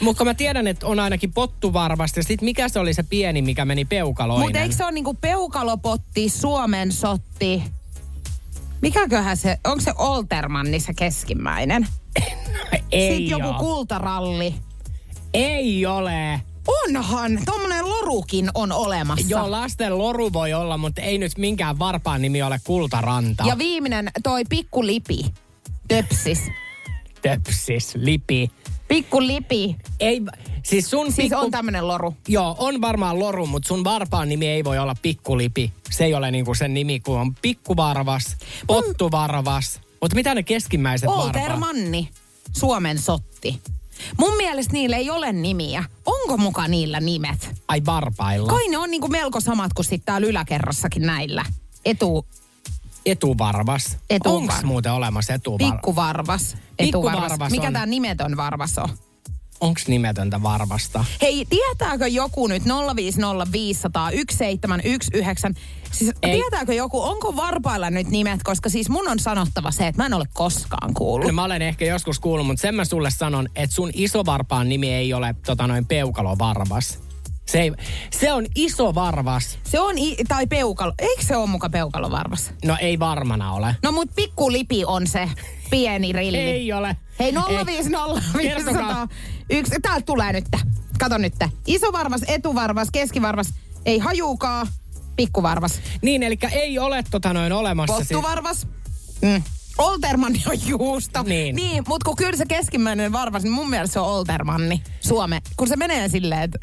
[0.00, 2.18] Mutta mä tiedän, että on ainakin pottuvarvasta.
[2.18, 4.46] Ja sit mikä se oli se pieni, mikä meni peukaloinen?
[4.46, 7.62] Mutta eikö se ole niinku peukalopotti, Suomen sotti?
[8.82, 11.86] Mikäköhän se, onko se Oltermanni se keskimmäinen?
[12.92, 13.58] Ei Sitten joku oo.
[13.58, 14.54] kultaralli.
[15.34, 16.40] Ei ole.
[16.84, 19.26] Onhan, tommonen lorukin on olemassa.
[19.28, 23.44] Joo, lasten loru voi olla, mutta ei nyt minkään varpaan nimi ole Kultaranta.
[23.46, 25.24] Ja viimeinen, toi pikku lipi.
[25.88, 26.42] Töpsis.
[27.22, 28.50] Töpsis, lipi.
[28.88, 29.76] Pikku lipi.
[30.00, 30.22] Ei,
[30.62, 31.44] siis sun Siis pikku...
[31.44, 32.14] on tämmönen loru.
[32.28, 35.72] Joo, on varmaan loru, mutta sun varpaan nimi ei voi olla pikkulipi.
[35.90, 39.80] Se ei ole niinku sen nimi, kun on pikkuvarvas, pottuvarvas.
[40.00, 41.26] Mutta mitä ne keskimmäiset varpaat?
[41.26, 42.08] Oltermanni.
[42.52, 43.60] Suomen sotti.
[44.18, 45.84] Mun mielestä niillä ei ole nimiä.
[46.06, 47.50] Onko muka niillä nimet?
[47.68, 48.48] Ai varpailla.
[48.48, 51.44] Kai ne on niinku melko samat kuin sitten täällä yläkerrassakin näillä.
[51.84, 52.26] Etu,
[53.06, 53.96] Etuvarvas.
[54.14, 55.72] Etuvar- Onko muuten olemassa etuvarvas?
[55.72, 56.56] pikkuvarvas.
[56.76, 57.50] Pikkuvarvas Etuvarvas.
[57.50, 58.88] Mikä on- tämä nimetön varvas on?
[59.60, 61.04] Onko nimetöntä varvasta?
[61.22, 65.54] Hei, tietääkö joku nyt 050501719?
[65.92, 66.32] Siis Ei.
[66.40, 68.42] tietääkö joku, onko varpailla nyt nimet?
[68.42, 71.26] Koska siis mun on sanottava se, että mä en ole koskaan kuullut.
[71.26, 74.92] No, mä olen ehkä joskus kuullut, mutta sen mä sulle sanon, että sun isovarpaan nimi
[74.94, 76.98] ei ole tota noin peukalovarvas.
[77.46, 77.72] Se, ei,
[78.10, 79.58] se on iso varvas.
[79.64, 82.50] Se on, i- tai peukalo, eikö se ole muka peukalovarvas?
[82.64, 83.76] No ei varmana ole.
[83.82, 85.28] No mut pikku lipi on se
[85.70, 86.38] pieni rilli.
[86.38, 86.96] Ei ole.
[87.20, 87.66] Hei Ei.
[87.66, 89.08] 050 Kertokaa.
[89.50, 90.44] Yksi, täältä tulee nyt.
[90.98, 91.34] Kato nyt.
[91.66, 93.54] Iso varvas, etuvarvas, keskivarvas,
[93.86, 94.66] ei hajuukaa,
[95.16, 95.80] pikkuvarvas.
[96.02, 97.96] Niin, eli ei ole tota noin olemassa.
[97.96, 98.66] siis- Pottuvarvas.
[99.22, 99.42] Mm.
[99.78, 101.22] Oltermanni on juusto.
[101.22, 101.56] Niin.
[101.56, 104.82] niin mutta kun kyllä se keskimmäinen varvas, niin mun mielestä se on Oltermanni.
[105.00, 105.42] Suome.
[105.56, 106.58] Kun se menee silleen, että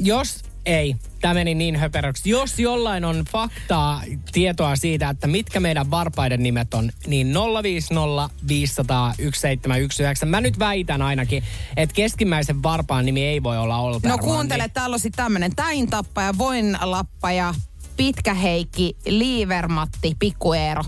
[0.00, 2.30] Jos ei, tämä meni niin höperöksi.
[2.30, 4.02] Jos jollain on faktaa,
[4.32, 10.26] tietoa siitä, että mitkä meidän varpaiden nimet on, niin 050 500 1719.
[10.26, 11.42] Mä nyt väitän ainakin,
[11.76, 14.24] että keskimmäisen varpaan nimi ei voi olla no Oltermanni.
[14.24, 17.54] kuuntele, täällä on sitten tämmönen täintappaja, voinlappaja,
[17.96, 20.84] pitkä Heikki, Liivermatti, pikku Eero.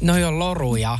[0.00, 0.98] No jo loruja.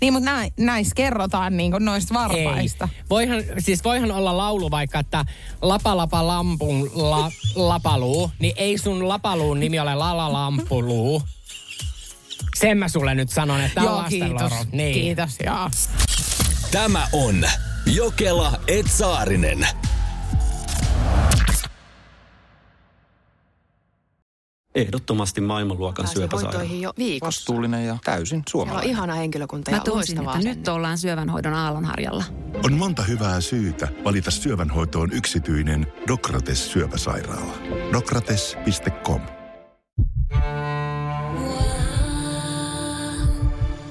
[0.00, 2.88] Niin, mutta näin, näissä kerrotaan niin noista varpaista.
[2.92, 3.04] Ei.
[3.10, 5.24] Voihan, siis voihan olla laulu vaikka, että
[5.62, 11.22] lapa lapa lampun la, lapaluu, niin ei sun lapaluun nimi ole lala lampuluu.
[12.54, 14.52] Sen mä sulle nyt sanon, että tää on Joo, kiitos.
[14.72, 14.94] Niin.
[14.94, 15.70] Kiitos, joo.
[16.70, 17.44] Tämä on
[17.86, 19.68] Jokela Etsaarinen.
[24.74, 26.58] Ehdottomasti maailmanluokan syöpäsairaala.
[26.58, 27.26] hoitoihin jo viikossa.
[27.40, 28.90] Vastuullinen ja täysin Siellä on suomalainen.
[28.90, 30.72] ihana henkilökunta ja Mä loistavaa että nyt asennetta.
[30.72, 32.24] ollaan syövänhoidon aallonharjalla.
[32.64, 37.52] On monta hyvää syytä valita syövänhoitoon yksityinen Dokrates syöpäsairaala.
[37.92, 39.20] Dokrates.com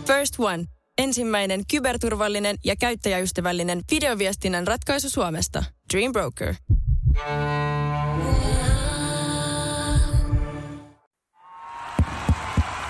[0.08, 0.66] First One.
[0.98, 5.64] Ensimmäinen kyberturvallinen ja käyttäjäystävällinen videoviestinnän ratkaisu Suomesta.
[5.94, 6.56] Dream Broker.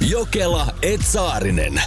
[0.00, 1.82] Jokela Etsaarinen.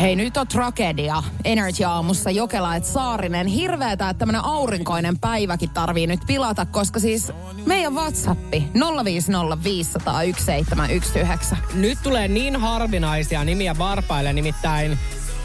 [0.00, 1.22] Hei, nyt on tragedia.
[1.44, 3.46] Energy aamussa Jokela et Saarinen.
[3.46, 7.32] Hirveetä, että tämmönen aurinkoinen päiväkin tarvii nyt pilata, koska siis
[7.66, 8.78] meidän WhatsAppi 050501719.
[11.74, 14.98] Nyt tulee niin harvinaisia nimiä varpaille, nimittäin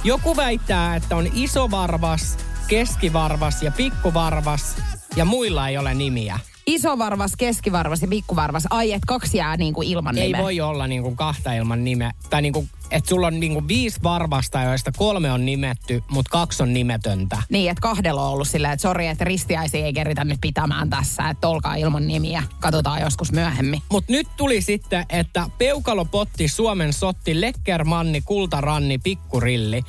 [0.04, 4.76] joku väittää, että on iso varvas, keskivarvas ja pikkuvarvas
[5.16, 6.40] ja muilla ei ole nimiä.
[6.68, 8.64] Isovarvas, keskivarvas ja pikkuvarvas.
[8.70, 10.42] Ai, et kaksi jää niin kuin ilman Ei nimeä.
[10.42, 12.12] voi olla niin kuin kahta ilman nimeä.
[12.30, 16.64] Tai niin kuin että sulla on niinku viisi varvasta, joista kolme on nimetty, mutta kaksi
[16.64, 17.38] on nimetöntä.
[17.50, 21.30] Niin, että kahdella on ollut silleen, että sori, että ristiäisiä ei keritä nyt pitämään tässä,
[21.30, 22.44] että olkaa ilman nimiä.
[22.60, 23.82] Katsotaan joskus myöhemmin.
[23.90, 29.84] Mutta nyt tuli sitten, että Peukalopotti, Suomen sotti, Lekkermanni, Kultaranni, Pikkurilli.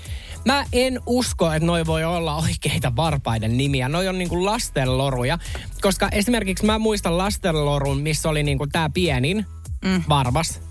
[0.44, 3.88] Mä en usko, että noi voi olla oikeita varpaiden nimiä.
[3.88, 5.38] Noi on niinku lastenloruja.
[5.80, 9.46] Koska esimerkiksi mä muistan lastenlorun, missä oli niinku tää pienin
[9.84, 10.02] mm.
[10.08, 10.67] varvas.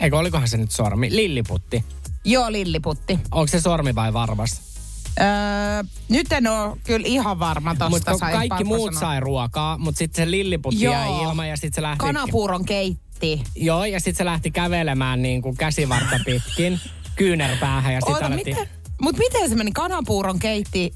[0.00, 1.08] Eikö olikohan se nyt sormi?
[1.10, 1.84] Lilliputti.
[2.24, 3.18] Joo, lilliputti.
[3.30, 4.60] Onko se sormi vai varvas?
[5.20, 5.26] Öö,
[6.08, 7.90] nyt en ole kyllä ihan varma tosta.
[7.90, 9.00] Mutta kaikki muut sanoa.
[9.00, 10.94] sai ruokaa, mutta sitten se lilliputti Joo.
[10.94, 11.98] jäi ilman ja sitten se lähti...
[11.98, 13.42] Kanapuuron keitti.
[13.56, 16.80] Joo, ja sitten se lähti kävelemään niin kuin käsivartta pitkin
[17.16, 18.56] kyynärpäähän ja sitten alettiin...
[18.56, 18.78] miten?
[19.00, 19.72] Mut miten se meni?
[19.72, 20.94] Kanapuuron keitti,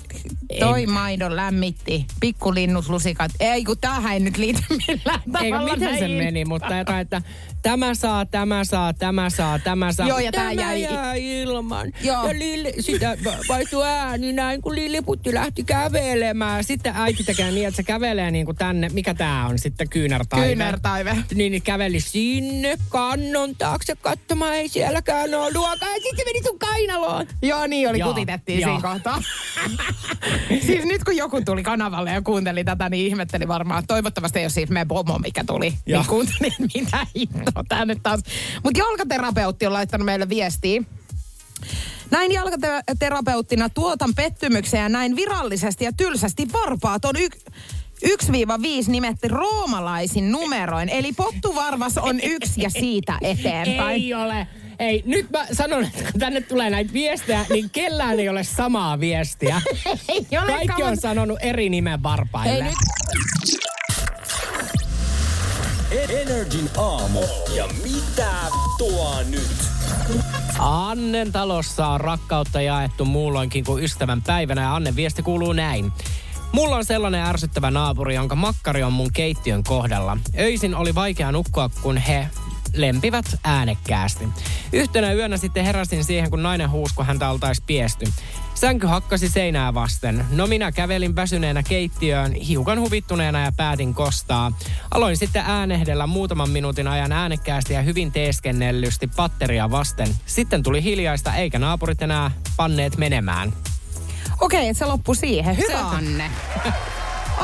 [0.60, 3.30] toi En- maidon lämmitti, pikkulinnut, lusikat.
[3.40, 7.22] Ei kun tämähän ei nyt liity millään Eikö tavalla miten se meni, mutta jotain, että
[7.62, 10.09] tämä saa, tämä saa, tämä saa, tämä saa.
[10.09, 11.92] Joo, ja tää tämä jäi- jää ilman.
[12.01, 12.27] Joo.
[12.29, 13.16] Ja Lilli, sitä
[13.48, 16.64] vaihtui ääni näin, kun Lilliputti lähti kävelemään.
[16.64, 20.46] Sitten äiti tekee niin, että se kävelee niin kuin tänne, mikä tää on sitten, kyynärtaive.
[20.46, 21.16] Kyynärtaive.
[21.35, 25.88] Niin, niin käveli sinne kannon taakse katsomaan, ei sielläkään ole luokaa.
[25.88, 27.27] Ja sitten meni sun kainaloon.
[27.42, 28.70] Joo, niin oli, Joo, kutitettiin joo.
[28.70, 29.22] siinä kohtaa.
[30.66, 33.87] siis nyt kun joku tuli kanavalle ja kuunteli tätä, niin ihmetteli varmaan.
[33.87, 35.75] Toivottavasti ei ole siis meidän pomo, mikä tuli.
[35.87, 36.01] Joo.
[36.01, 38.20] Niin kuunteli, että mitä hittoa tää nyt taas.
[38.64, 40.82] Mutta jalkaterapeutti on laittanut meille viestiä.
[42.10, 47.44] Näin jalkaterapeuttina tuotan pettymyksiä ja näin virallisesti ja tylsästi varpaat on yksi
[48.06, 50.88] 1-5 nimetti roomalaisin numeroin.
[50.88, 54.02] Eli pottuvarvas on yksi ja siitä eteenpäin.
[54.02, 54.46] Ei ole.
[54.78, 59.00] Ei, nyt mä sanon, että kun tänne tulee näitä viestejä, niin kellään ei ole samaa
[59.00, 59.62] viestiä.
[60.08, 62.54] Ei olekaan, Kaikki on mutta- sanonut eri nimen varpaille.
[62.54, 62.74] Ei nyt.
[65.92, 67.20] Energin aamu.
[67.57, 68.33] Ja mitä
[68.78, 69.50] tuo nyt?
[70.59, 75.92] Annen talossa on rakkautta jaettu muulloinkin kuin ystävän päivänä ja Annen viesti kuuluu näin.
[76.52, 80.18] Mulla on sellainen ärsyttävä naapuri, jonka makkari on mun keittiön kohdalla.
[80.38, 82.26] Öisin oli vaikea nukkua, kun he
[82.74, 84.28] lempivät äänekkäästi.
[84.72, 88.05] Yhtenä yönä sitten heräsin siihen, kun nainen huusi, kun häntä oltaisi piesty.
[88.62, 90.25] Sänky hakkasi seinää vasten.
[90.31, 94.53] No minä kävelin väsyneenä keittiöön, hiukan huvittuneena ja päätin kostaa.
[94.90, 100.09] Aloin sitten äänehdellä muutaman minuutin ajan äänekkäästi ja hyvin teeskennellysti patteria vasten.
[100.27, 103.53] Sitten tuli hiljaista, eikä naapurit enää panneet menemään.
[104.40, 105.57] Okei, että se loppui siihen.
[105.57, 106.31] Hyvä, Anne.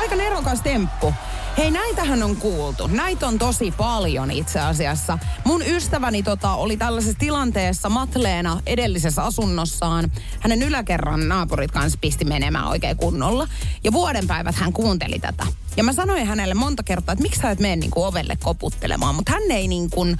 [0.00, 1.14] Aika nerokas temppu.
[1.58, 2.86] Hei, näitähän on kuultu.
[2.86, 5.18] Näitä on tosi paljon itse asiassa.
[5.44, 10.10] Mun ystäväni tota, oli tällaisessa tilanteessa Matleena edellisessä asunnossaan.
[10.40, 13.48] Hänen yläkerran naapurit kanssa pisti menemään oikein kunnolla.
[13.84, 15.46] Ja vuoden päivät hän kuunteli tätä.
[15.76, 19.14] Ja mä sanoin hänelle monta kertaa, että miksi sä et mene niin kuin ovelle koputtelemaan.
[19.14, 20.16] Mutta hän ei niin kuin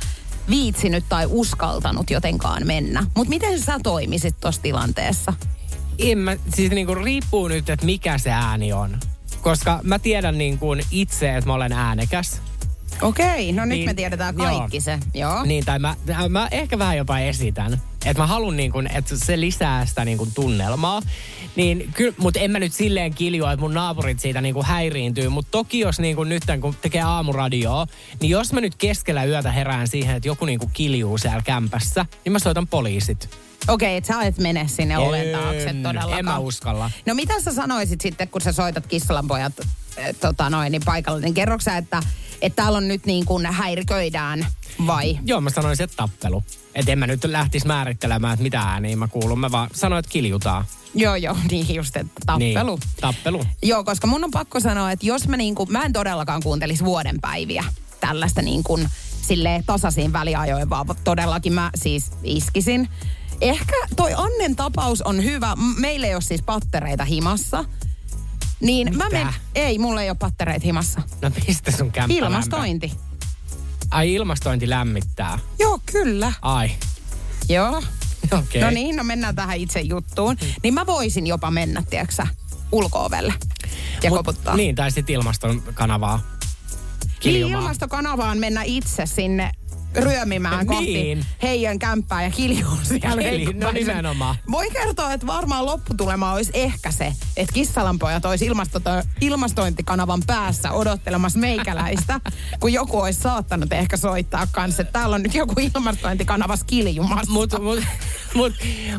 [0.51, 3.07] viitsinyt tai uskaltanut jotenkaan mennä.
[3.16, 5.33] Mutta miten sä toimisit tuossa tilanteessa?
[5.98, 8.98] En mä, siis niinku riippuu nyt, että mikä se ääni on.
[9.42, 12.40] Koska mä tiedän niin kuin itse, että mä olen äänekäs.
[13.03, 14.59] Okei, no nyt Niin, me tiedetään joo.
[14.59, 14.98] kaikki se.
[15.14, 15.44] Joo.
[15.44, 15.94] Niin, tai mä,
[16.29, 17.83] mä ehkä vähän jopa esitän.
[18.07, 21.03] Että mä haluan niin kuin, että se lisää sitä niin kuin tunnelmaa.
[21.57, 25.29] Niin kyllä, mutta en mä nyt silleen kiljua, että mun naapurit siitä niin kuin häiriintyy.
[25.29, 27.87] Mutta toki jos niin kuin nyt, kun tekee aamuradioa,
[28.20, 32.07] niin jos mä nyt keskellä yötä herään siihen, että joku niin kuin kiljuu siellä kämpässä,
[32.24, 33.31] niin mä soitan poliisit.
[33.68, 36.18] Okei, että sä et mene sinne oven taakse En, todellakaan.
[36.18, 36.90] En mä uskalla.
[37.07, 39.53] No mitä sä sanoisit sitten, kun sä soitat kissalanpojat
[39.97, 42.03] eh, tota noin, niin paikalle, niin kerroksä, että,
[42.42, 44.47] että täällä on nyt niin kuin häiriköidään
[44.87, 45.18] vai?
[45.25, 46.44] Joo, mä sanoisin, että tappelu.
[46.75, 49.40] Että en mä nyt lähtisi määrittelemään, että mitä ääniä mä kuulun.
[49.40, 50.64] Mä vaan sanoin, että kiljutaan.
[50.94, 52.77] Joo, joo, niin just, että tappelu.
[52.77, 53.44] Niin, tappelu.
[53.62, 56.85] Joo, koska mun on pakko sanoa, että jos mä niin kuin, mä en todellakaan kuuntelisi
[56.85, 57.64] vuoden päiviä
[58.01, 58.88] tällaista niin kuin
[59.23, 62.88] sille tasaisiin väliajoin, vaan todellakin mä siis iskisin.
[63.40, 65.57] Ehkä toi Annen tapaus on hyvä.
[65.77, 67.64] Meillä ei ole siis pattereita himassa.
[68.61, 69.16] Niin mä Mitä?
[69.24, 69.35] men...
[69.55, 71.03] Ei, mulla ei ole pattereita himassa.
[71.22, 72.14] No mistä sun kämppä?
[72.14, 72.92] Ilmastointi.
[73.90, 75.38] Ai ilmastointi lämmittää.
[75.59, 76.33] Joo, kyllä.
[76.42, 76.70] Ai,
[77.48, 77.83] Joo.
[78.38, 78.61] okei.
[78.62, 80.37] No niin, no mennään tähän itse juttuun.
[80.62, 82.27] Niin mä voisin jopa mennä, tiedätkö
[82.72, 83.35] ulko-ovelle
[84.03, 84.57] ja Mut- koputtaa.
[84.57, 86.16] Niin, tai sitten ilmaston kanavaa.
[86.16, 87.62] Niin, Kiljumaan.
[87.62, 89.53] ilmastokanavaan mennä itse sinne
[89.96, 91.24] ryömimään kohti Niin.
[91.42, 93.22] heidän kämppää ja kiljuu siellä.
[93.22, 94.37] Eli, no nimenomaan.
[94.51, 101.38] Voi kertoa, että varmaan lopputulema olisi ehkä se, että kissalanpojat olisi ilmasto- ilmastointikanavan päässä odottelemassa
[101.38, 102.20] meikäläistä,
[102.61, 107.33] kun joku olisi saattanut ehkä soittaa kanssa, että täällä on nyt joku ilmastointikanavas kiljumassa.
[107.33, 107.81] Mutta mut,
[108.35, 108.53] mut,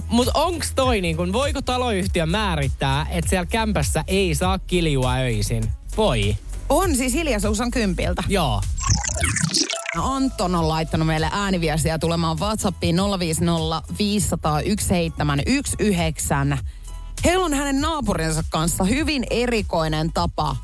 [0.08, 5.64] mut onks toi niin kun, voiko taloyhtiö määrittää, että siellä kämpässä ei saa kiljua öisin?
[5.98, 6.36] Voi.
[6.70, 8.24] On siis hiljaisuus on kympiltä.
[8.28, 8.62] Joo.
[9.98, 16.58] Anton on laittanut meille ääniviestiä tulemaan WhatsAppiin 050 500 1719.
[17.26, 20.56] Heillä on hänen naapurinsa kanssa hyvin erikoinen tapa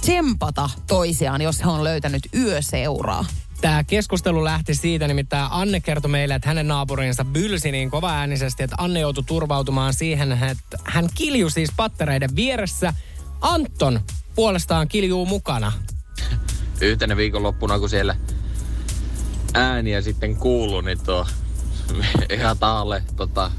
[0.00, 3.24] tsempata toisiaan, jos he on löytänyt yöseuraa.
[3.60, 8.62] Tämä keskustelu lähti siitä, nimittäin Anne kertoi meille, että hänen naapurinsa bylsi niin kova äänisesti,
[8.62, 12.94] että Anne joutui turvautumaan siihen, että hän kiljui siis pattereiden vieressä.
[13.40, 14.00] Anton
[14.34, 15.72] puolestaan kiljuu mukana.
[16.80, 18.16] Yhtenä viikonloppuna, kun siellä
[19.54, 21.26] ääniä sitten kuului, niin tuo
[22.30, 23.50] ihan taalle tota,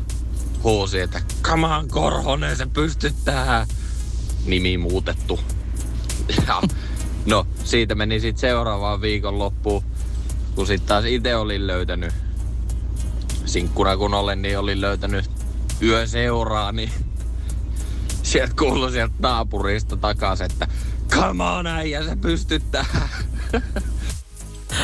[0.64, 3.68] huusi, että Kamaan Korhonen, se pystyt tähän.
[4.46, 5.40] Nimi muutettu.
[6.48, 6.62] Ja,
[7.26, 9.84] no, siitä meni sitten seuraavaan viikonloppuun,
[10.56, 12.14] kun sitten taas itse olin löytänyt,
[13.46, 15.30] sinkkuna kun olen, niin olin löytänyt
[15.82, 16.92] yöseuraa, niin
[18.32, 20.68] sieltä kuului sieltä naapurista takaisin, että
[21.10, 23.10] Come on äijä, sä pystyt tähän.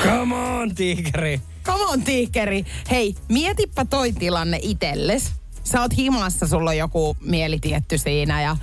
[0.03, 1.41] Come on, tiikeri.
[1.63, 2.65] Come on, tiikeri.
[2.91, 5.31] Hei, mietipä toi tilanne itelles.
[5.63, 8.57] Sä oot himassa, sulla on joku mielitietty siinä ja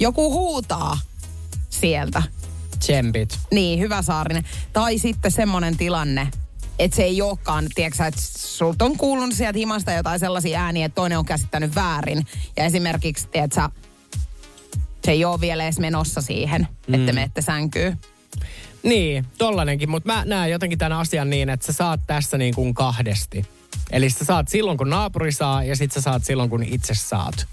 [0.00, 0.98] joku huutaa
[1.70, 2.22] sieltä.
[2.78, 3.38] Tsempit.
[3.50, 4.44] Niin, hyvä Saarinen.
[4.72, 6.28] Tai sitten semmonen tilanne,
[6.78, 10.94] että se ei olekaan, tiedätkö että sulta on kuulunut sieltä himasta jotain sellaisia ääniä, että
[10.94, 12.26] toinen on käsittänyt väärin.
[12.56, 13.68] Ja esimerkiksi, tiedätkö,
[15.04, 16.94] se ei ole vielä edes menossa siihen, mm.
[16.94, 17.98] että menette sänkyyn.
[18.82, 22.74] Niin, tollanenkin, mutta mä näen jotenkin tämän asian niin, että sä saat tässä niin kuin
[22.74, 23.46] kahdesti.
[23.90, 27.46] Eli sä saat silloin, kun naapuri saa, ja sit sä saat silloin, kun itse saat.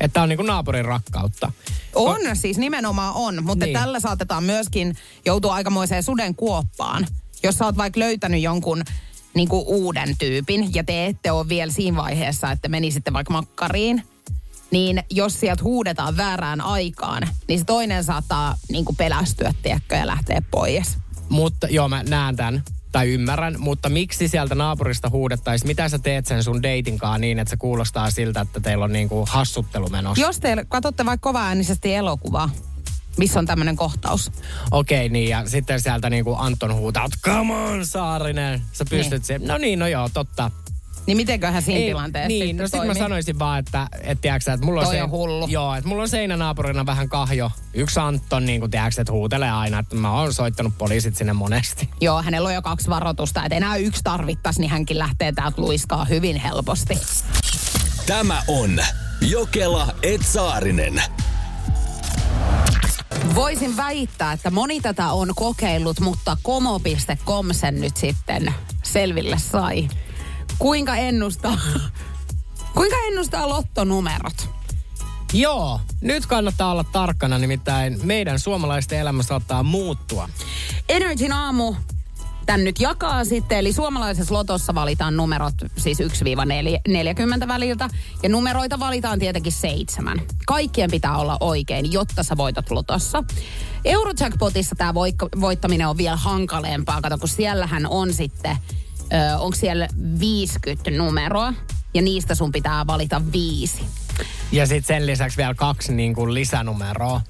[0.00, 1.52] Että on niin kuin naapurin rakkautta.
[1.94, 3.78] On, Ko- siis nimenomaan on, mutta niin.
[3.78, 7.06] tällä saatetaan myöskin joutua aikamoiseen suden kuoppaan.
[7.42, 8.82] Jos sä oot vaikka löytänyt jonkun
[9.34, 14.02] niin kuin uuden tyypin, ja te ette ole vielä siinä vaiheessa, että menisitte vaikka makkariin,
[14.70, 20.06] niin jos sieltä huudetaan väärään aikaan, niin se toinen saattaa niin kuin pelästyä, tiedätkö, ja
[20.06, 20.98] lähteä pois.
[21.28, 25.66] Mutta joo, mä näen tämän tai ymmärrän, mutta miksi sieltä naapurista huudettaisiin?
[25.66, 29.26] Mitä sä teet sen sun deitinkaan niin, että se kuulostaa siltä, että teillä on niinku
[29.30, 30.22] hassuttelu menossa?
[30.22, 32.50] Jos te katsotte vaikka kovaäänisesti elokuvaa,
[33.16, 34.30] missä on tämmöinen kohtaus.
[34.70, 39.24] Okei, okay, niin ja sitten sieltä niinku Anton huutaa, come on Saarinen, sä pystyt niin.
[39.24, 39.48] siihen.
[39.48, 40.50] No niin, no joo, totta.
[41.08, 44.66] Niin mitenköhän siinä Ei, tilanteessa Niin, no sitten mä sanoisin vaan, että, et, tiiäksä, että
[44.66, 45.46] mulla on, Toi se, on hullu.
[45.48, 47.50] Joo, että mulla on seinänaapurina vähän kahjo.
[47.74, 51.88] Yksi Anton, niin kuin tiedätkö, että huutelee aina, että mä oon soittanut poliisit sinne monesti.
[52.00, 56.04] Joo, hänellä on jo kaksi varoitusta, että enää yksi tarvittaisi, niin hänkin lähtee täältä luiskaa
[56.04, 56.98] hyvin helposti.
[58.06, 58.80] Tämä on
[59.20, 61.02] Jokela Etsaarinen.
[63.34, 69.88] Voisin väittää, että moni tätä on kokeillut, mutta komo.com sen nyt sitten selville sai.
[70.58, 71.58] Kuinka ennustaa,
[72.74, 74.48] kuinka ennustaa lottonumerot?
[75.32, 80.28] Joo, nyt kannattaa olla tarkkana, nimittäin meidän suomalaisten elämä saattaa muuttua.
[80.88, 81.74] Energin aamu
[82.46, 87.88] tän nyt jakaa sitten, eli suomalaisessa lotossa valitaan numerot siis 1-40 väliltä,
[88.22, 90.20] ja numeroita valitaan tietenkin seitsemän.
[90.46, 93.24] Kaikkien pitää olla oikein, jotta sä voitat lotossa.
[93.84, 94.94] Eurojackpotissa tämä
[95.40, 98.56] voittaminen on vielä hankaleempaa, kato kun siellähän on sitten
[99.38, 99.88] onko siellä
[100.20, 101.52] 50 numeroa
[101.94, 103.84] ja niistä sun pitää valita viisi.
[104.52, 107.20] Ja sitten sen lisäksi vielä kaksi niin kuin lisänumeroa.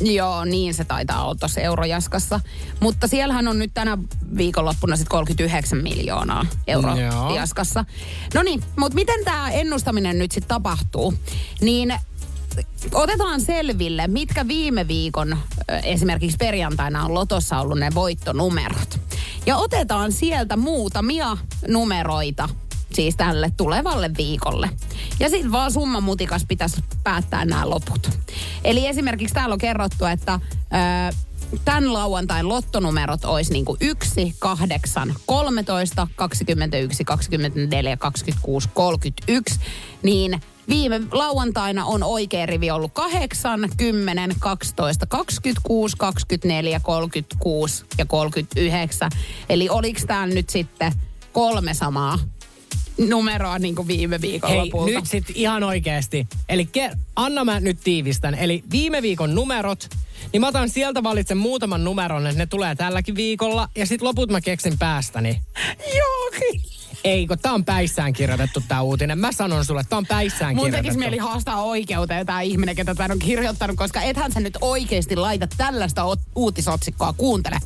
[0.00, 2.40] Joo, niin se taitaa olla tuossa Eurojaskassa.
[2.80, 3.98] Mutta siellähän on nyt tänä
[4.36, 7.84] viikonloppuna sitten 39 miljoonaa Eurojaskassa.
[8.34, 11.14] No niin, mutta miten tämä ennustaminen nyt sitten tapahtuu?
[11.60, 11.94] Niin
[12.94, 15.36] otetaan selville, mitkä viime viikon
[15.82, 19.00] esimerkiksi perjantaina on Lotossa ollut ne voittonumerot.
[19.46, 21.36] Ja otetaan sieltä muutamia
[21.68, 22.48] numeroita
[22.92, 24.70] siis tälle tulevalle viikolle.
[25.20, 28.10] Ja sitten vaan summa mutikas pitäisi päättää nämä loput.
[28.64, 30.40] Eli esimerkiksi täällä on kerrottu, että
[31.12, 31.14] ö,
[31.64, 39.60] tämän lauantain lottonumerot olisi niin 1, 8, 13, 21, 24, 26, 31.
[40.02, 49.10] Niin Viime lauantaina on oikea rivi ollut 8, 10, 12, 26, 24, 36 ja 39.
[49.48, 50.92] Eli oliko tämä nyt sitten
[51.32, 52.18] kolme samaa
[52.98, 54.92] numeroa niin kuin viime viikon Hei, lopulta?
[54.92, 56.26] nyt sitten ihan oikeasti.
[56.48, 58.34] Eli ke, anna mä nyt tiivistän.
[58.34, 59.88] Eli viime viikon numerot,
[60.32, 63.68] niin mä otan sieltä valitsen muutaman numeron, että ne tulee tälläkin viikolla.
[63.76, 65.40] Ja sitten loput mä keksin päästäni.
[65.96, 66.30] Joo,
[67.04, 69.18] ei, kun tää on päissään kirjoitettu tää uutinen.
[69.18, 70.82] Mä sanon sulle, tää on päissään Mun kirjoitettu.
[70.82, 75.16] tekisi mieli haastaa oikeuteen tämä ihminen, ketä tämän on kirjoittanut, koska ethän sä nyt oikeasti
[75.16, 76.02] laita tällaista
[76.36, 77.12] uutisotsikkoa.
[77.12, 77.56] Kuuntele.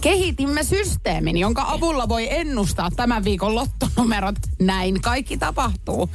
[0.00, 4.34] Kehitimme systeemin, jonka avulla voi ennustaa tämän viikon lottonumerot.
[4.60, 6.10] Näin kaikki tapahtuu.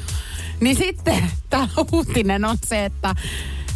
[0.60, 3.16] Niin sitten tämä uutinen on se, että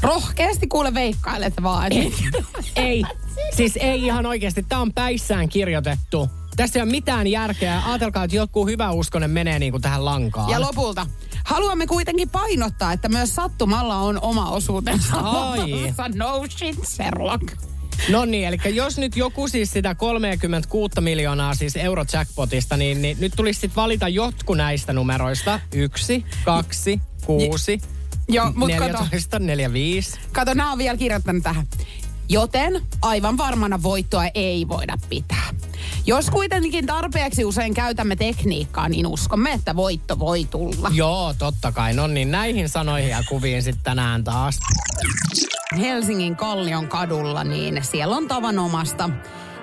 [0.02, 1.92] rohkeasti kuule veikkailet vaan.
[1.92, 2.14] Ei,
[2.76, 3.04] ei.
[3.56, 4.66] Siis ei ihan oikeasti.
[4.70, 7.82] Tämä on päissään kirjoitettu Tässä ei ole mitään järkeä.
[7.86, 10.50] Ajatelkaa, että joku hyvä uskonen menee niin kuin tähän lankaan.
[10.50, 11.08] Ja lopulta.
[11.46, 15.16] Haluamme kuitenkin painottaa, että myös sattumalla on oma osuutensa.
[15.16, 15.94] Ai.
[16.16, 17.54] no shit, Sherlock.
[18.10, 23.34] No niin, eli jos nyt joku siis sitä 36 miljoonaa siis eurojackpotista, niin, niin nyt
[23.36, 25.60] tulisi sitten valita jotkut näistä numeroista.
[25.74, 27.82] Yksi, kaksi, kuusi,
[28.30, 28.98] Joo, mut kato.
[28.98, 30.20] 14, 4, 5.
[30.32, 31.68] Kato, nämä on vielä kirjoittanut tähän.
[32.32, 35.54] Joten aivan varmana voittoa ei voida pitää.
[36.06, 40.92] Jos kuitenkin tarpeeksi usein käytämme tekniikkaa, niin uskomme, että voitto voi tulla.
[40.94, 41.94] Joo, totta kai.
[41.94, 44.60] No niin, näihin sanoihin ja kuviin sitten tänään taas.
[45.78, 49.10] Helsingin Kallion kadulla, niin siellä on tavanomasta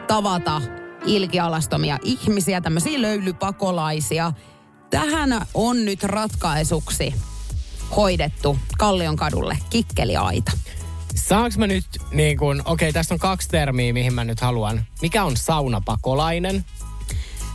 [0.06, 0.62] tavata
[1.06, 4.32] ilkialastomia ihmisiä, tämmöisiä löylypakolaisia.
[4.90, 7.14] Tähän on nyt ratkaisuksi
[7.96, 10.52] hoidettu Kallion kadulle kikkeliaita.
[11.14, 14.86] Saanko mä nyt niin kun, okei, tässä on kaksi termiä, mihin mä nyt haluan.
[15.02, 16.64] Mikä on saunapakolainen?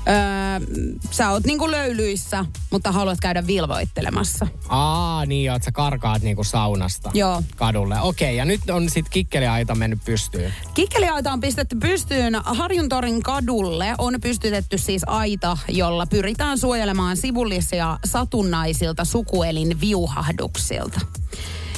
[0.08, 0.68] Öö,
[1.12, 4.48] sä oot niinku löylyissä, mutta haluat käydä vilvoittelemassa.
[4.70, 7.44] Aa, niin joo, että sä karkaat niinku saunasta Joo.
[7.56, 8.02] kadulle.
[8.02, 10.54] Okei, ja nyt on sit kikkeliaita mennyt pystyyn.
[10.74, 12.36] Kikkeliaita on pistetty pystyyn.
[12.46, 21.00] Harjuntorin kadulle on pystytetty siis aita, jolla pyritään suojelemaan sivullisia satunnaisilta sukuelin viuhahduksilta.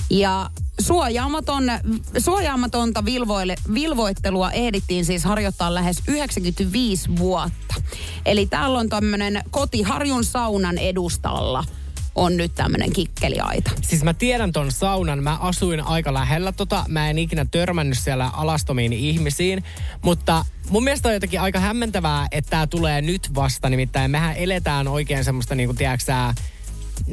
[0.10, 0.50] Ja
[0.80, 1.64] suojaamaton,
[2.18, 7.76] suojaamatonta vilvoille, vilvoittelua ehdittiin siis harjoittaa lähes 95 vuotta.
[8.26, 11.64] Eli täällä on tämmöinen koti Harjun saunan edustalla
[12.16, 13.72] on nyt tämmöinen kikkeliaita.
[13.82, 18.30] Siis mä tiedän ton saunan, mä asuin aika lähellä tota, mä en ikinä törmännyt siellä
[18.34, 19.64] alastomiin ihmisiin,
[20.02, 24.88] mutta mun mielestä on jotenkin aika hämmentävää, että tää tulee nyt vasta, nimittäin mehän eletään
[24.88, 26.34] oikein semmoista niinku, tiedätkö sä,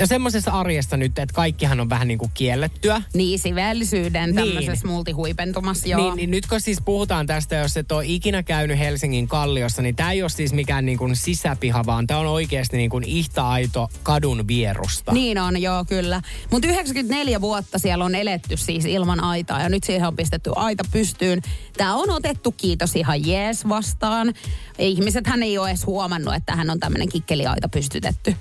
[0.01, 3.03] No semmoisessa arjessa nyt, että kaikkihan on vähän niin kuin kiellettyä.
[3.15, 4.35] Niin, siveellisyyden Niin.
[4.35, 6.01] tämmöisessä multihuipentumassa, joo.
[6.01, 9.97] Niin, niin nyt kun siis puhutaan tästä, jos et ole ikinä käynyt Helsingin kalliossa, niin
[9.97, 13.89] tämä ei ole siis mikään niin kuin sisäpiha, vaan tämä on oikeasti niin kuin ihta-aito
[14.03, 15.13] kadun vierusta.
[15.13, 16.23] Niin on, joo, kyllä.
[16.51, 20.85] Mutta 94 vuotta siellä on eletty siis ilman aitaa ja nyt siihen on pistetty aita
[20.93, 21.43] pystyyn.
[21.77, 24.33] Tämä on otettu, kiitos, ihan jees vastaan.
[24.79, 28.37] Ihmiset hän ei ole edes huomannut, että hän on tämmöinen kikkeliaita pystytetty.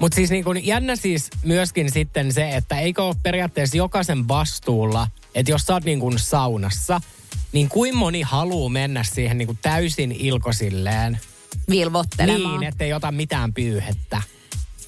[0.00, 5.08] Mutta siis niin kuin jännä siis myöskin sitten se, että eikö ole periaatteessa jokaisen vastuulla,
[5.34, 7.00] että jos sä oot niin kuin saunassa,
[7.52, 11.18] niin kuin moni haluaa mennä siihen niin kuin täysin ilkosilleen.
[11.70, 12.60] Vilvottelemaan.
[12.60, 14.22] Niin, ettei ota mitään pyyhettä.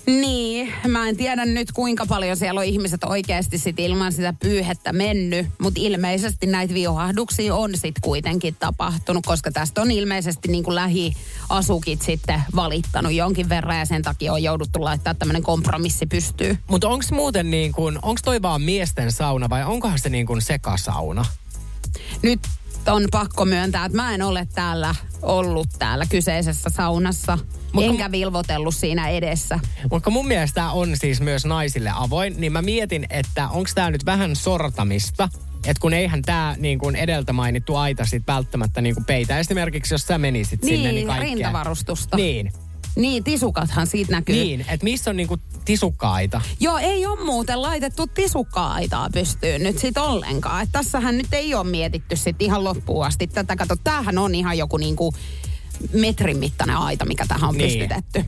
[0.07, 4.93] Niin, mä en tiedä nyt kuinka paljon siellä on ihmiset oikeasti sit ilman sitä pyyhettä
[4.93, 10.75] mennyt, mutta ilmeisesti näitä viuhahduksia on sit kuitenkin tapahtunut, koska tästä on ilmeisesti niin kuin
[10.75, 16.59] lähiasukit sitten valittanut jonkin verran ja sen takia on jouduttu laittaa tämmöinen kompromissi pystyy.
[16.67, 20.43] Mutta onko muuten niin kuin, onko toi vaan miesten sauna vai onkohan se niin kuin
[20.43, 21.25] sekasauna?
[22.23, 22.41] Nyt
[22.89, 27.39] on pakko myöntää, että mä en ole täällä ollut täällä kyseisessä saunassa.
[27.72, 29.61] Mut enkä vilvotellut siinä edessä.
[29.91, 33.91] Mutta mun mielestä tää on siis myös naisille avoin, niin mä mietin, että onko tämä
[33.91, 35.28] nyt vähän sortamista,
[35.66, 39.39] että kun eihän tämä niin kuin edeltä mainittu aita sit välttämättä niin kuin peitä.
[39.39, 41.35] Esimerkiksi jos sä menisit Niin, sinne, niin kaikkea.
[41.35, 42.16] rintavarustusta.
[42.16, 42.53] Niin,
[42.97, 44.34] Niin, tisukathan siitä näkyy.
[44.34, 46.40] niin että missä on niin kuin tisukkaita.
[46.61, 50.62] Joo, ei ole muuten laitettu tisukka-aitaa pystyyn nyt sit ollenkaan.
[50.62, 53.26] Et tässähän nyt ei ole mietitty sit ihan loppuun asti.
[53.26, 55.14] Tätä kato, tämähän on ihan joku niinku
[55.93, 57.70] metrin mittainen aita, mikä tähän on Niin.
[57.70, 58.24] pystytetty.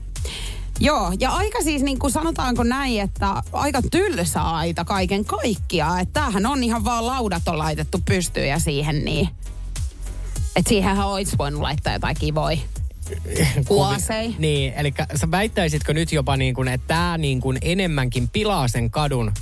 [0.80, 6.00] Joo, ja aika siis niin kuin sanotaanko näin, että aika tylsä aita kaiken kaikkiaan.
[6.00, 9.28] Että tämähän on ihan vaan laudat on laitettu pystyyn ja siihen niin.
[10.56, 12.58] Että siihenhän olisi voinut laittaa jotain kivoja.
[13.68, 14.34] Kuosei.
[14.38, 18.90] Niin, eli sä väittäisitkö nyt jopa niin kuin, että tämä niin kuin enemmänkin pilaa sen
[18.90, 19.32] kadun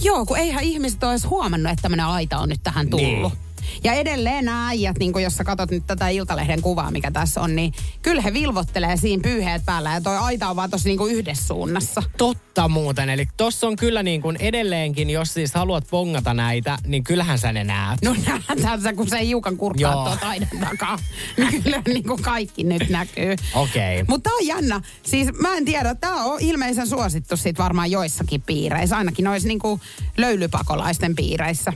[0.00, 3.32] Joo, kun eihän ihmiset ole edes huomannut, että tämmöinen aita on nyt tähän tullut.
[3.32, 3.45] Niin.
[3.84, 7.56] Ja edelleen nämä äijät, niin jos sä katsot nyt tätä Iltalehden kuvaa, mikä tässä on,
[7.56, 11.46] niin kyllä he vilvottelee siinä pyyheet päällä ja toi aita on vaan tossa niin yhdessä
[11.46, 12.02] suunnassa.
[12.18, 13.08] Totta muuten.
[13.08, 17.52] Eli tossa on kyllä niin kuin edelleenkin, jos siis haluat pongata näitä, niin kyllähän sä
[17.52, 18.02] ne näet.
[18.02, 20.98] No näetään sä, kun se hiukan kurkkaa tuota aidan takaa.
[21.36, 23.36] Niin kyllä niin kuin kaikki nyt näkyy.
[23.54, 24.04] Okei.
[24.08, 24.80] Mutta tää on jännä.
[25.02, 28.96] Siis mä en tiedä, tää on ilmeisen suosittu sit varmaan joissakin piireissä.
[28.96, 29.80] Ainakin noissa niinku
[30.16, 31.72] löylypakolaisten piireissä.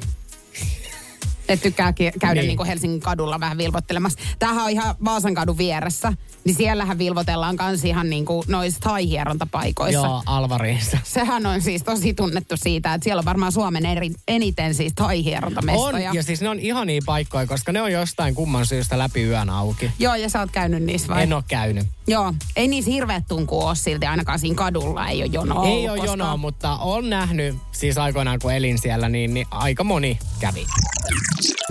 [1.50, 2.34] Et tykkää käydä Niin.
[2.34, 2.46] niin.
[2.48, 4.18] niinku Helsingin kadulla vähän vilvottelemassa.
[4.38, 6.12] Tämähän on ihan Vaasan kadun vieressä.
[6.44, 10.06] Niin siellähän vilvotellaan kans ihan niinku noissa taihierontapaikoissa.
[10.06, 10.98] Joo, Alvariinsa.
[11.04, 15.06] Sehän on siis tosi tunnettu siitä, että siellä on varmaan Suomen eri, eniten siis On,
[15.06, 16.10] taihierontamestoja.
[16.14, 19.90] ja siis ne on ihania paikkoja, koska ne on jostain kumman syystä läpi yön auki.
[19.98, 21.22] Joo, ja sä oot käynyt niissä vai?
[21.22, 21.86] En ole käynyt.
[22.06, 25.98] Joo, ei niissä hirveät tunkua ole silti, ainakaan siinä kadulla ei ole jonoa Ei ole
[25.98, 26.06] koskaan.
[26.06, 30.66] jonoa, mutta on nähnyt siis aikoinaan kun elin siellä, niin, niin aika moni kävi.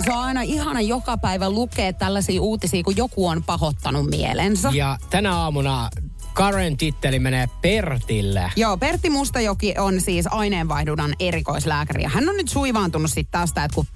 [0.04, 4.70] Se on aina ihana joka päivä lukea tällaisia uutisia, kun joku on pahoittanut mielensä.
[4.74, 5.90] Ja tänä aamuna
[6.34, 8.52] Karen titteli menee Pertille.
[8.56, 12.02] Joo, Pertti Mustajoki on siis aineenvaihdunnan erikoislääkäri.
[12.02, 13.86] Ja hän on nyt suivaantunut sitten tästä, että kun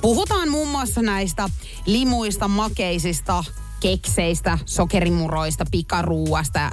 [0.00, 1.48] puhutaan muun muassa näistä
[1.86, 3.44] limuista, makeisista,
[3.84, 6.70] kekseistä, sokerimuroista, pikaruuasta,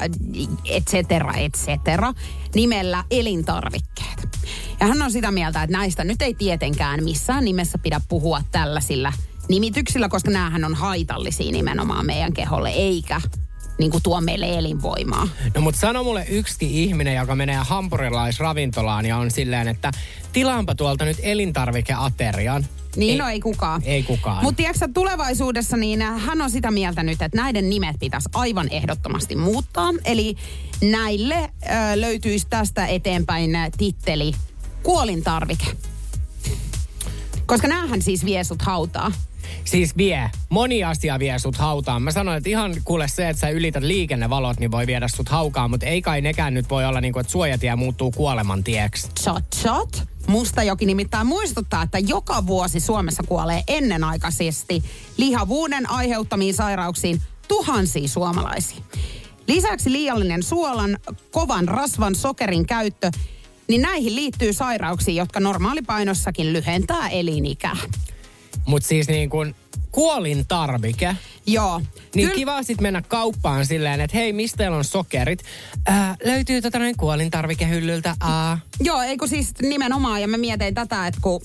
[0.65, 2.13] et cetera, et cetera,
[2.55, 4.39] nimellä elintarvikkeet.
[4.79, 9.13] Ja hän on sitä mieltä, että näistä nyt ei tietenkään missään nimessä pidä puhua tällaisilla
[9.49, 13.21] nimityksillä, koska näähän on haitallisia nimenomaan meidän keholle, eikä
[13.77, 15.27] niin kuin tuo meille elinvoimaa.
[15.55, 19.91] No mutta sano mulle yksi ihminen, joka menee hampurilaisravintolaan ja on silleen, että
[20.33, 22.65] tilaanpa tuolta nyt elintarvikeaterian.
[22.95, 23.81] Niin, ei, no ei kukaan.
[23.85, 24.43] Ei kukaan.
[24.43, 29.35] Mutta tiedätkö tulevaisuudessa, niin hän on sitä mieltä nyt, että näiden nimet pitäisi aivan ehdottomasti
[29.35, 29.89] muuttaa.
[30.05, 30.35] Eli
[30.81, 34.31] näille ö, löytyisi tästä eteenpäin titteli
[34.83, 35.65] kuolintarvike.
[37.45, 39.11] Koska näähän siis vie sut hautaa.
[39.65, 40.31] Siis vie.
[40.49, 42.01] Moni asia vie sut hautaan.
[42.01, 45.69] Mä sanoin, että ihan kuule se, että sä ylität liikennevalot, niin voi viedä sut haukaan.
[45.69, 49.07] Mutta ei kai nekään nyt voi olla niin kuin, että suojatie muuttuu kuoleman tieksi.
[49.19, 50.03] Chot chot.
[50.27, 54.83] Mustajoki nimittäin muistuttaa, että joka vuosi Suomessa kuolee ennenaikaisesti
[55.17, 58.83] lihavuuden aiheuttamiin sairauksiin tuhansia suomalaisia.
[59.47, 60.97] Lisäksi liiallinen suolan,
[61.31, 63.11] kovan rasvan, sokerin käyttö,
[63.67, 67.77] niin näihin liittyy sairauksia, jotka normaalipainossakin lyhentää elinikää.
[68.65, 69.55] Mutta siis niin kuin
[69.91, 71.15] kuolin tarvike.
[71.47, 71.81] Joo.
[72.15, 72.35] Niin Kyl...
[72.35, 75.43] kiva sit mennä kauppaan silleen, että hei, mistä teillä on sokerit?
[75.85, 78.15] Ää, löytyy tota noin kuolintarvikehyllyltä.
[78.19, 78.59] Aa.
[78.79, 81.41] Joo, eikö siis nimenomaan, ja mä mietin tätä, että kun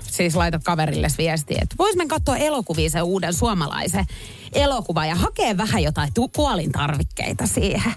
[0.00, 4.04] siis laitat kaverille viestiä, että vois mennä katsoa elokuvia sen uuden suomalaisen
[4.52, 7.92] elokuva ja hakea vähän jotain tu- kuolintarvikkeita siihen.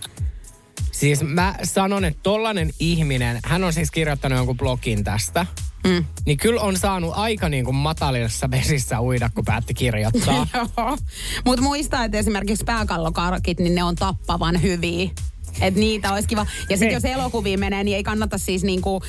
[0.92, 5.46] Siis mä sanon, että tollanen ihminen, hän on siis kirjoittanut jonkun blogin tästä.
[5.86, 6.06] Mm.
[6.26, 10.48] Niin kyllä on saanut aika niin kuin matalissa vesissä uida, kun päätti kirjoittaa.
[11.46, 15.10] Mutta muista, että esimerkiksi pääkallokarkit, niin ne on tappavan hyviä.
[15.62, 16.46] Että niitä olisi kiva.
[16.70, 19.02] Ja sitten jos elokuviin menee, niin ei kannata siis niinku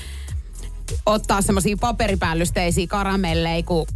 [1.06, 3.86] ottaa semmoisia paperipäällysteisiä karamelleja, kun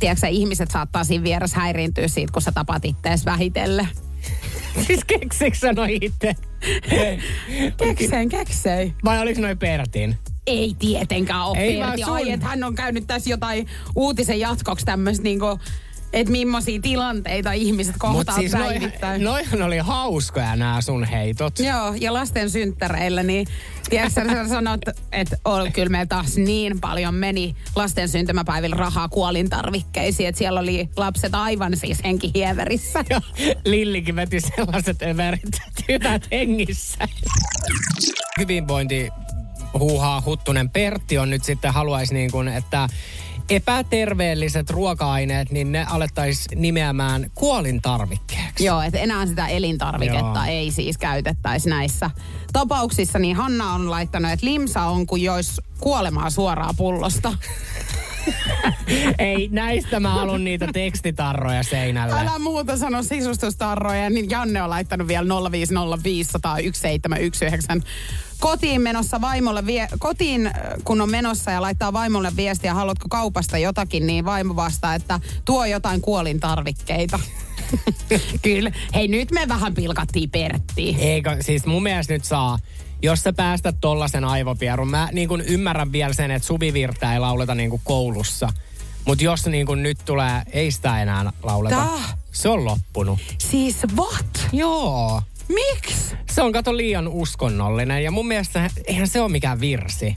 [0.00, 3.88] tiedätkö, ihmiset saattaa siinä vieressä häiriintyä siitä, kun sä tapat ittees vähitelle.
[4.86, 6.34] siis keksiks sanoi itse?
[7.76, 8.94] kekseen, kekseen.
[9.04, 10.18] Vai oliko noin Pertin?
[10.46, 11.80] Ei tietenkään ole Ei Pertti.
[11.80, 12.14] vaan sun.
[12.14, 13.66] Ai, että hän on käynyt tässä jotain
[13.96, 15.58] uutisen jatkoksi tämmöistä niinku,
[16.12, 19.24] että millaisia tilanteita ihmiset kohtaa siis noi, päivittäin.
[19.24, 21.58] noihan oli hauskoja nämä sun heitot.
[21.58, 23.46] Joo, ja lasten synttäreillä, niin
[23.90, 24.80] tiedätkö, sä sanot,
[25.12, 30.88] että on, kyllä me taas niin paljon meni lasten syntymäpäivillä rahaa kuolintarvikkeisiin, että siellä oli
[30.96, 33.04] lapset aivan siis henkihieverissä.
[33.10, 33.20] Ja
[33.64, 37.08] Lillikin veti sellaiset överit, että hyvät hengissä.
[38.38, 39.10] Hyvinvointi
[39.78, 42.88] huuhaa huttunen Pertti on nyt sitten haluaisi niin kuin, että
[43.50, 48.64] epäterveelliset ruoka-aineet, niin ne alettaisiin nimeämään kuolintarvikkeeksi.
[48.64, 50.44] Joo, että enää sitä elintarviketta Joo.
[50.48, 52.10] ei siis käytettäisi näissä
[52.52, 53.18] tapauksissa.
[53.18, 57.32] Niin Hanna on laittanut, että limsa on kuin jos kuolemaa suoraan pullosta.
[59.18, 62.20] Ei, näistä mä haluan niitä tekstitarroja seinälle.
[62.20, 65.28] Älä muuta sano sisustustarroja, niin Janne on laittanut vielä
[67.80, 67.82] 050501719
[68.40, 70.52] kotiin menossa vaimolle, vie, kotiin äh,
[70.84, 75.64] kun on menossa ja laittaa vaimolle viestiä, haluatko kaupasta jotakin, niin vaimo vastaa, että tuo
[75.64, 77.20] jotain kuolintarvikkeita.
[78.42, 78.72] Kyllä.
[78.94, 80.98] Hei, nyt me vähän pilkattiin Perttiin.
[80.98, 82.58] Eikö, siis mun mielestä nyt saa,
[83.04, 84.90] jos sä päästät tollasen aivopierun.
[84.90, 88.48] Mä niin kun ymmärrän vielä sen, että suvivirttä ei lauleta niin kuin koulussa.
[89.04, 91.76] Mutta jos niin kun nyt tulee, ei sitä enää lauleta.
[91.76, 92.18] Tää?
[92.32, 93.18] Se on loppunut.
[93.38, 94.48] Siis what?
[94.52, 95.22] Joo.
[95.48, 96.14] Miksi?
[96.32, 100.16] Se on kato liian uskonnollinen ja mun mielestä eihän se ole mikään virsi.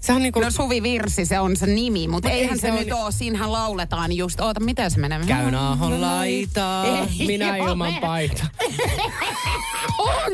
[0.00, 0.40] Se on niinku...
[0.40, 2.92] No Suvi Virsi, se on se nimi, mutta Mut ei eihän se se, on- nyt
[2.92, 3.12] ole.
[3.12, 5.20] Siinähän lauletaan just, oota, miten se menee?
[5.26, 8.46] Käyn ahon laitaa, Ei minä ilman paita.
[9.98, 10.32] On!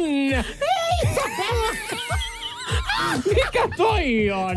[3.27, 4.57] Mikä toi on?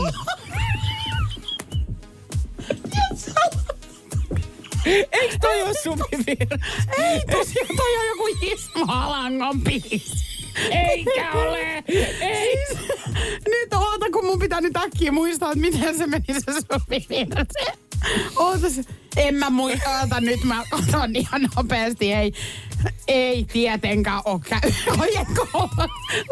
[5.11, 6.55] Eikö toi ole Suvi Virsi?
[6.97, 10.27] Ei, tosiaan toi on joku Ismo Alangon biisi.
[10.71, 11.83] Eikä ole!
[12.21, 12.57] Ei!
[13.47, 17.77] Nyt oota, kun mun pitää nyt äkkiä muistaa, että miten se meni se Suvi Virsi.
[18.35, 18.83] Oota se.
[19.17, 22.33] En mä muista, nyt mä otan ihan nopeasti, ei.
[23.07, 24.59] Ei tietenkään oo käy.
[25.01, 25.47] Ojenko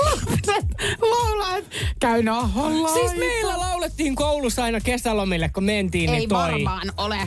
[0.05, 0.65] lapset
[1.01, 2.93] laulaa, että käy naholla.
[2.93, 6.37] Siis meillä laulettiin koulussa aina kesälomille, kun mentiin, Ei niin toi.
[6.51, 7.17] varmaan ole.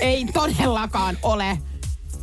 [0.00, 1.58] Ei todellakaan ole.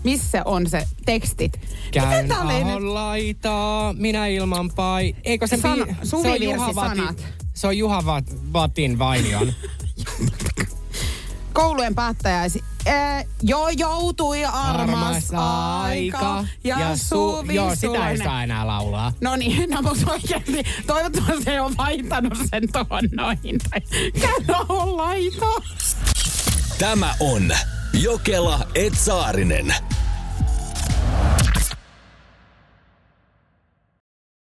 [0.04, 1.60] Missä on se tekstit?
[1.92, 5.16] Käyn ahon laitaa, minä ilman pai.
[5.24, 7.26] Eikö se, Sana- bi- se on Juha Virsi Vati, sanat.
[7.54, 9.54] Se on Juha Vat- Vatin Vainion.
[11.54, 12.64] Koulujen päättäjäisi.
[12.86, 16.46] Ee, jo joutui armas, aika.
[16.64, 19.14] Ja, Suvi Joo, sitä ei saa enää laulaa.
[19.22, 23.60] No niin, no mutta oikeasti, toivottavasti se on vaihtanut sen tuohon noihin.
[23.70, 23.82] Tai
[24.22, 24.66] käy
[24.96, 25.62] laita.
[26.78, 27.52] Tämä on
[27.94, 29.76] Jokela Etsaarinen.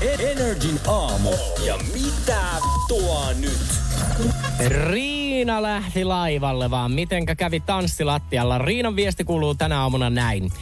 [0.00, 1.30] Energin aamu.
[1.66, 2.42] Ja mitä
[2.88, 3.68] tuo nyt?
[4.68, 8.58] Riina lähti laivalle, vaan mitenkä kävi tanssilattialla.
[8.58, 10.52] Riinan viesti kuuluu tänä aamuna näin.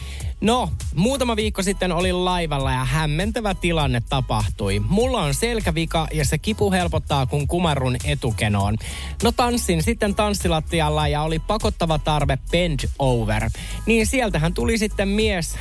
[0.41, 4.79] No, muutama viikko sitten olin laivalla ja hämmentävä tilanne tapahtui.
[4.79, 8.77] Mulla on selkävika ja se kipu helpottaa, kun kumarrun etukenoon.
[9.23, 13.49] No tanssin sitten tanssilattialla ja oli pakottava tarve bend over.
[13.85, 15.55] Niin sieltähän tuli sitten mies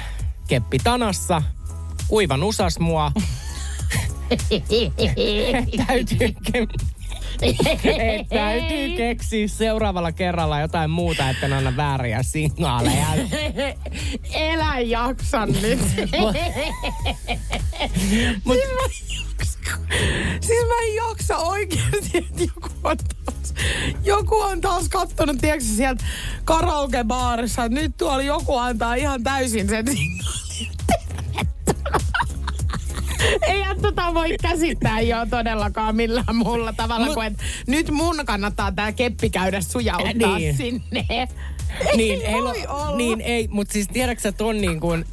[0.49, 1.43] keppi tanassa,
[2.09, 3.13] kuivan usas mua.
[5.87, 6.35] Täytyy
[8.29, 13.07] täytyy keksiä seuraavalla kerralla jotain muuta, että anna vääriä signaaleja.
[14.33, 15.81] Elä jaksa nyt.
[18.45, 19.59] Mut, Siis mä en jaksa.
[20.41, 23.55] Siis mä en jaksa oikeasti, että joku on taas,
[24.05, 26.05] joku on taas kattonut, tiedätkö sieltä
[26.45, 30.76] karaokebaarissa, nyt tuolla joku antaa ihan täysin sen signaalin.
[33.47, 38.73] Ei tota voi käsittää jo todellakaan millään muulla tavalla Mut- kuin, että nyt mun kannattaa
[38.73, 40.57] tää keppi käydä sujauttaa Niin.
[40.57, 41.07] sinne.
[41.97, 42.97] niin, ei voi lo- olla.
[42.97, 45.05] niin ei, mutta siis tiedätkö sä ton niin kuin,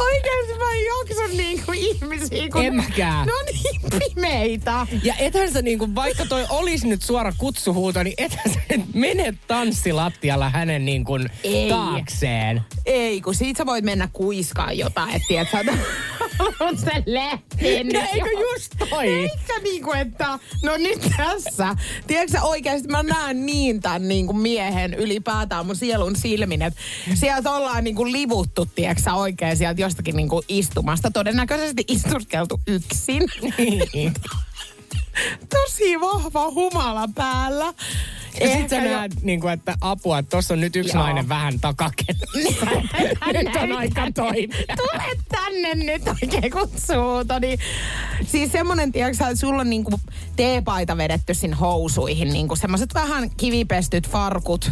[0.00, 3.26] Oikeesti mä en jaksa niinku ihmisiä, kun En mäkään.
[3.26, 3.80] ne on niin
[4.14, 4.86] pimeitä.
[5.04, 8.94] ja ethän sä niin kuin, vaikka toi olisi nyt suora kutsuhuuto, niin ethän sä nyt
[8.94, 11.68] mene tanssilattialla hänen niin kuin Ei.
[11.68, 12.60] taakseen.
[12.86, 15.64] Ei, kun siitä sä voit mennä kuiskaan jotain, että tiedät sä,
[16.60, 19.08] on se lähtee No eikö just toi?
[19.08, 21.76] Eikä niinku, että no nyt tässä.
[22.06, 26.80] Tiedätkö sä oikeasti, mä näen niin tämän niinku miehen ylipäätään mun sielun silmin, että
[27.14, 31.10] sieltä ollaan niinku livuttu, tiedätkö sä oikein sieltä jostakin niinku istumasta.
[31.10, 33.22] Todennäköisesti istuskeltu yksin.
[33.58, 34.14] Niin.
[35.48, 37.74] Tosi vahva humala päällä.
[38.40, 41.02] Ja sit sä jo- näet, niin kuin, että apua, että tossa on nyt yksi Joo.
[41.02, 42.66] nainen vähän takakenossa.
[43.32, 44.64] nyt on aika toimia.
[44.76, 47.24] Tule tänne nyt oikein kutsuu.
[47.40, 47.58] Niin,
[48.26, 50.00] siis semmonen, tiedätkö että sulla on niinku
[50.36, 54.70] teepaita vedetty sinne housuihin, niinku semmoset vähän kivipestyt farkut,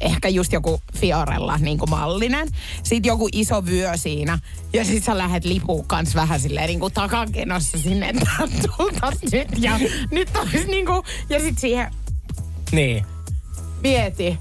[0.00, 2.48] ehkä just joku Fiorella niinku mallinen.
[2.82, 4.38] Sitten joku iso vyö siinä.
[4.72, 8.30] Ja sit sä lähet lipuun kans vähän silleen niinku takakenossa sinne, että
[8.76, 9.48] tultas nyt.
[9.58, 9.78] Ja
[10.10, 11.90] nyt olisi niinku, ja sit siihen
[12.72, 13.06] Niin.
[13.82, 14.38] mieti.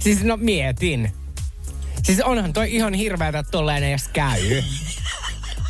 [0.00, 1.12] Siis no mietin.
[2.02, 4.62] Siis onhan toi ihan hirveetä, että tolleen edes käy.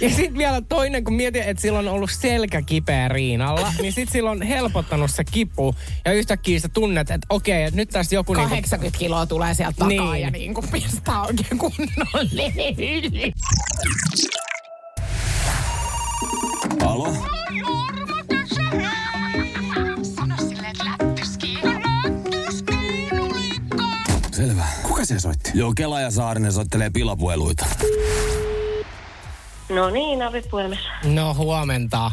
[0.00, 4.12] Ja sitten vielä toinen, kun mietin, että sillä on ollut selkä kipeä Riinalla, niin sitten
[4.12, 5.74] sillä on helpottanut se kipu.
[6.04, 8.34] Ja yhtäkkiä sä tunnet, että okei, että nyt tässä joku...
[8.34, 10.22] niinku- 80 kiloa tulee sieltä takaa Niin.
[10.22, 13.32] ja niin kuin pistää oikein kunnollinen yli.
[16.84, 17.16] Alo?
[24.32, 24.64] Selvä.
[24.82, 25.50] Kuka se soitti?
[25.54, 27.66] Joo, Kela ja Saarinen soittelee pilapueluita.
[29.68, 30.88] No niin, avipuhelimessa.
[31.04, 32.10] No huomenta.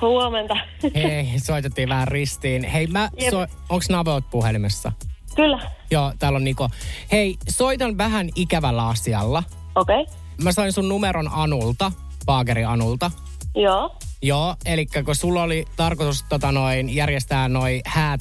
[0.00, 0.56] Huomenta.
[0.94, 2.64] Hei, soitettiin vähän ristiin.
[2.64, 3.30] Hei, mä Jep.
[3.30, 4.92] so, onks Naveot puhelimessa?
[5.36, 5.58] Kyllä.
[5.90, 6.68] Joo, täällä on Niko.
[7.12, 9.42] Hei, soitan vähän ikävällä asialla.
[9.74, 10.00] Okei.
[10.00, 10.14] Okay.
[10.42, 11.92] Mä sain sun numeron Anulta,
[12.26, 13.10] Paageri Anulta.
[13.54, 13.96] Joo.
[14.22, 18.20] Joo, eli kun sulla oli tarkoitus tota noin, järjestää noin häät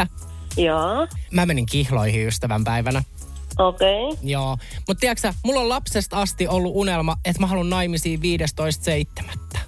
[0.00, 0.06] 15.7.
[0.56, 1.06] Joo.
[1.30, 3.02] Mä menin kihloihin ystävän päivänä.
[3.58, 4.04] Okei.
[4.04, 4.18] Okay.
[4.22, 4.56] Joo.
[4.88, 8.20] Mutta tiedätkö mulla on lapsesta asti ollut unelma, että mä haluan naimisiin
[9.24, 9.58] 15.7.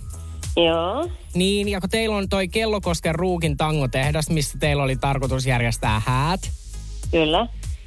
[0.57, 1.09] Joo.
[1.35, 6.51] Niin, ja kun teillä on toi Kellokosken ruukin tangotehdas, missä teillä oli tarkoitus järjestää häät.
[7.11, 7.47] Kyllä.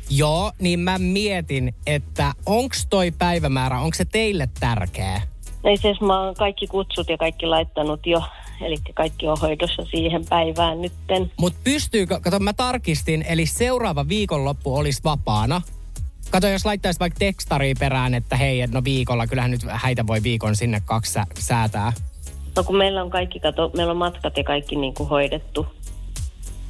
[0.09, 5.21] Joo, niin mä mietin, että onks toi päivämäärä, onko se teille tärkeä?
[5.63, 8.23] Ei siis mä oon kaikki kutsut ja kaikki laittanut jo.
[8.61, 11.31] Eli kaikki on hoidossa siihen päivään nytten.
[11.37, 15.61] Mutta pystyykö, kato mä tarkistin, eli seuraava viikonloppu olisi vapaana.
[16.31, 20.23] Kato, jos laittaisi vaikka tekstari perään, että hei, et no viikolla, kyllähän nyt häitä voi
[20.23, 21.93] viikon sinne kaksi sä- säätää.
[22.55, 25.67] No kun meillä on kaikki, kato, meillä on matkat ja kaikki niin kuin hoidettu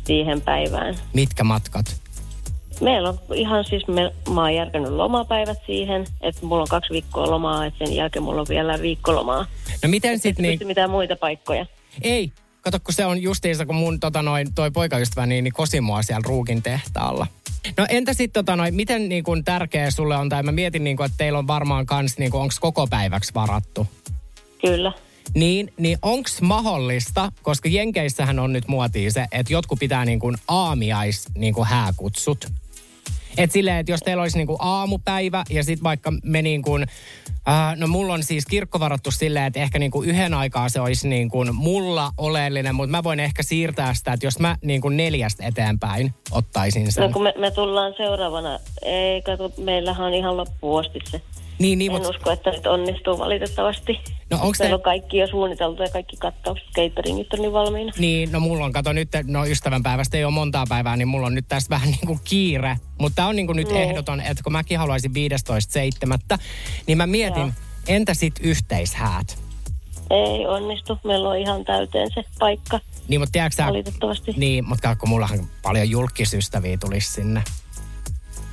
[0.04, 0.96] siihen päivään.
[1.14, 1.86] Mitkä matkat?
[2.82, 7.32] Meillä on ihan siis, me, mä oon järkännyt lomapäivät siihen, että mulla on kaksi viikkoa
[7.32, 9.46] lomaa, että sen jälkeen mulla on vielä viikkolomaa.
[9.84, 10.60] No miten sit niin...
[10.60, 10.68] Niin...
[10.68, 11.66] mitään muita paikkoja.
[12.02, 12.32] Ei,
[12.72, 16.24] kato kun se on justiinsa, kun mun tota noin, toi poikaystäväni niin kosi mua siellä
[16.26, 17.28] ruukin tehtaalla.
[17.78, 20.98] No entä sitten tota noin, miten niin kun tärkeä sulle on, tai mä mietin niin
[20.98, 23.88] kun, että teillä on varmaan kans, niin onko koko päiväksi varattu?
[24.62, 24.92] Kyllä.
[25.34, 30.36] Niin, niin onko mahdollista, koska Jenkeissähän on nyt muotia se, että jotkut pitää niin kuin
[30.48, 32.48] aamiais niin kuin hääkutsut.
[33.38, 36.86] Et silleen, että jos teillä olisi niin kuin aamupäivä ja sitten vaikka me niin kuin,
[37.48, 40.82] äh, no mulla on siis kirkko varattu silleen, että ehkä niin kuin yhden aikaa se
[40.82, 44.82] olisi niin kuin mulla oleellinen, mutta mä voin ehkä siirtää sitä, että jos mä niin
[44.82, 47.04] kuin neljästä eteenpäin ottaisin sen.
[47.04, 51.22] No kun me, me tullaan seuraavana, ei kato, meillähän on ihan loppuosti se.
[51.60, 54.00] Niin, niin, en mut- usko, että nyt onnistuu valitettavasti.
[54.30, 57.92] No Meillä te- on kaikki jo suunniteltu ja kaikki kattaukset, cateringit on niin valmiina.
[57.98, 61.36] Niin, no mulla on, kato nyt, no ystävänpäivästä ei ole montaa päivää, niin mulla on
[61.36, 62.78] nyt tästä vähän niin kuin kiire.
[63.00, 63.82] Mutta tämä on niin kuin nyt Niin.
[63.90, 66.38] ehdoton, että kun mäkin haluaisin 15.7.,
[66.88, 67.52] niin mä mietin, Joo.
[67.88, 69.38] entä sitten yhteishäät?
[70.10, 72.80] Ei onnistu, meillä on ihan täyteen se paikka.
[73.08, 74.34] Niin, mutta tiedätkö sä, Valitettavasti.
[74.38, 77.44] Niin, mutta kun mullahan paljon julkisystäviä tulisi sinne.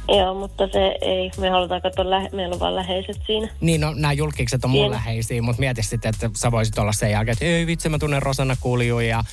[0.09, 3.49] Joo, mutta se ei, me halutaan katsoa, lähe, meillä on vaan läheiset siinä.
[3.61, 7.11] Niin, no nämä julkikset on mun läheisiä, mutta mieti sitten, että sä voisit olla sen
[7.11, 9.25] jälkeen, että ei vitsi, mä tunnen Rosanna Kulju ja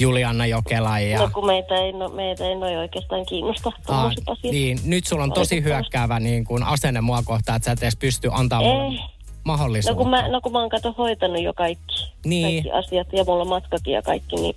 [0.00, 1.18] Julianna Jokela ja...
[1.18, 4.52] No kun meitä ei, no, meitä ei noin oikeastaan kiinnosta Ah, tuommoiset asiat.
[4.52, 7.96] niin, nyt sulla on tosi hyökkäävä niin kuin asenne mua kohtaan, että sä et edes
[7.96, 8.68] pysty antaa Ei.
[8.68, 10.02] mulle No mahdollisuutta.
[10.02, 12.62] kun, mä, no kun mä oon kato hoitanut jo kaikki, Niin.
[12.64, 14.56] kaikki asiat ja mulla on matkakin ja kaikki, niin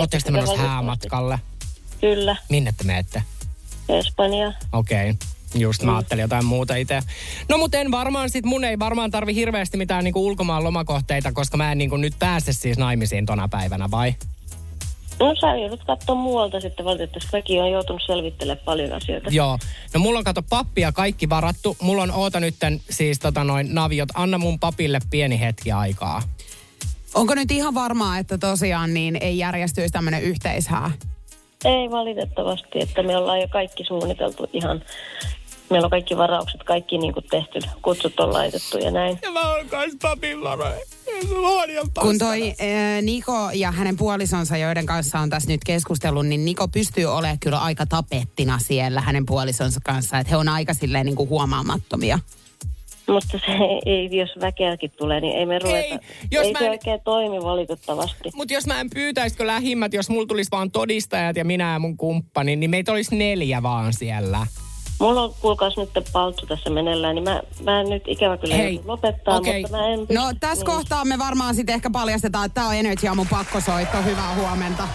[0.00, 1.38] Ootteko te menossa häämatkalle?
[2.00, 3.22] Kyllä, Minne te menette?
[3.98, 4.52] Espanja.
[4.72, 5.10] Okei.
[5.10, 5.28] Okay.
[5.54, 5.86] Just Mm.
[5.86, 7.00] mä ajattelin jotain muuta itse.
[7.48, 11.56] No mutta en varmaan sit, mun ei varmaan tarvi hirveästi mitään niinku ulkomaan lomakohteita, koska
[11.56, 14.14] mä en niinku nyt pääse siis naimisiin tona päivänä, vai?
[15.20, 17.30] No sä joudut katsoa muualta sitten valitettavasti.
[17.32, 19.30] Kaikki on joutunut selvittelemään paljon asioita.
[19.30, 19.58] Joo.
[19.94, 21.76] No mulla on kato pappi ja kaikki varattu.
[21.82, 24.08] Mulla on oota nytten siis tota noin naviot.
[24.14, 26.22] Anna mun papille pieni hetki aikaa.
[27.14, 30.90] Onko nyt ihan varmaa, että tosiaan niin ei järjestyisi tämmöinen yhteishää?
[31.64, 34.82] Ei valitettavasti, että me ollaan jo kaikki suunniteltu ihan.
[35.70, 39.18] Meillä on kaikki varaukset, kaikki niin kuin tehty, kutsut on laitettu ja näin.
[39.22, 40.76] Ja mä oon kans papin varoja.
[42.00, 46.68] Kun toi äh, Niko ja hänen puolisonsa, joiden kanssa on tässä nyt keskustellut, niin Niko
[46.68, 50.18] pystyy olemaan kyllä aika tapettina siellä hänen puolisonsa kanssa.
[50.18, 52.18] Että he on aika silleen niin kuin huomaamattomia.
[53.08, 53.52] Mutta se
[53.86, 55.98] ei, jos väkeäkin tulee, niin ei me ruveta.
[56.30, 58.30] jos ei mä se en- oikein toimi valitettavasti.
[58.34, 61.96] Mutta jos mä en pyytäisikö lähimmät, jos mulla tulisi vaan todistajat ja minä ja mun
[61.96, 64.46] kumppani, niin meitä olisi neljä vaan siellä.
[65.00, 68.80] Mulla on kuulkaas nyt palttu tässä meneillään, niin mä, mä en nyt ikävä kyllä Hei,
[68.84, 69.60] lopettaa, okei.
[69.62, 70.14] mutta mä en pysty.
[70.14, 70.76] No tässä niin.
[70.76, 74.02] kohtaa me varmaan sitten ehkä paljastetaan, että tämä on Energy Aamun pakkosoitto.
[74.02, 74.88] Hyvää huomenta.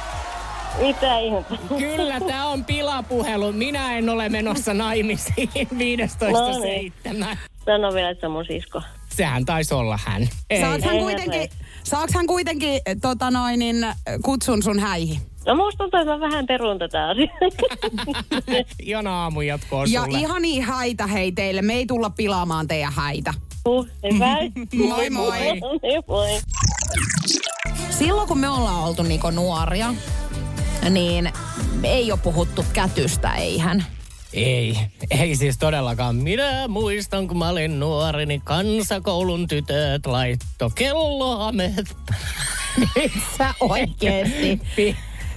[0.82, 1.56] Mitä ihmettä?
[1.78, 3.52] Kyllä, tämä on pilapuhelu.
[3.54, 5.50] Minä en ole menossa naimisiin
[7.14, 7.38] 15.7.
[7.68, 8.82] Sano vielä, että se on mun sisko.
[9.16, 10.30] Sehän taisi olla hän.
[10.50, 10.62] Ei.
[10.62, 11.50] Saaks hän kuitenkin,
[11.84, 13.76] saaks hän kuitenkin tota noin, niin,
[14.24, 15.22] kutsun sun häihin?
[15.46, 17.38] No musta tuntuu, että mä vähän perun tätä asiaa.
[18.88, 20.20] Iona aamu jatkoa Ja sulle.
[20.20, 21.62] ihania häitä hei teille.
[21.62, 23.34] Me ei tulla pilaamaan teidän häitä.
[23.68, 23.88] Uh,
[24.88, 25.40] moi moi.
[25.40, 26.30] Niin, moi.
[27.90, 29.94] Silloin kun me ollaan oltu Niko nuoria,
[30.90, 31.32] niin
[31.84, 33.86] ei ole puhuttu kätystä, eihän.
[34.38, 34.78] Ei,
[35.12, 36.16] ei siis todellakaan.
[36.16, 41.96] Minä muistan, kun mä olin nuori, niin kansakoulun tytöt laitto kelloamet.
[43.38, 44.96] Sä oikeesti.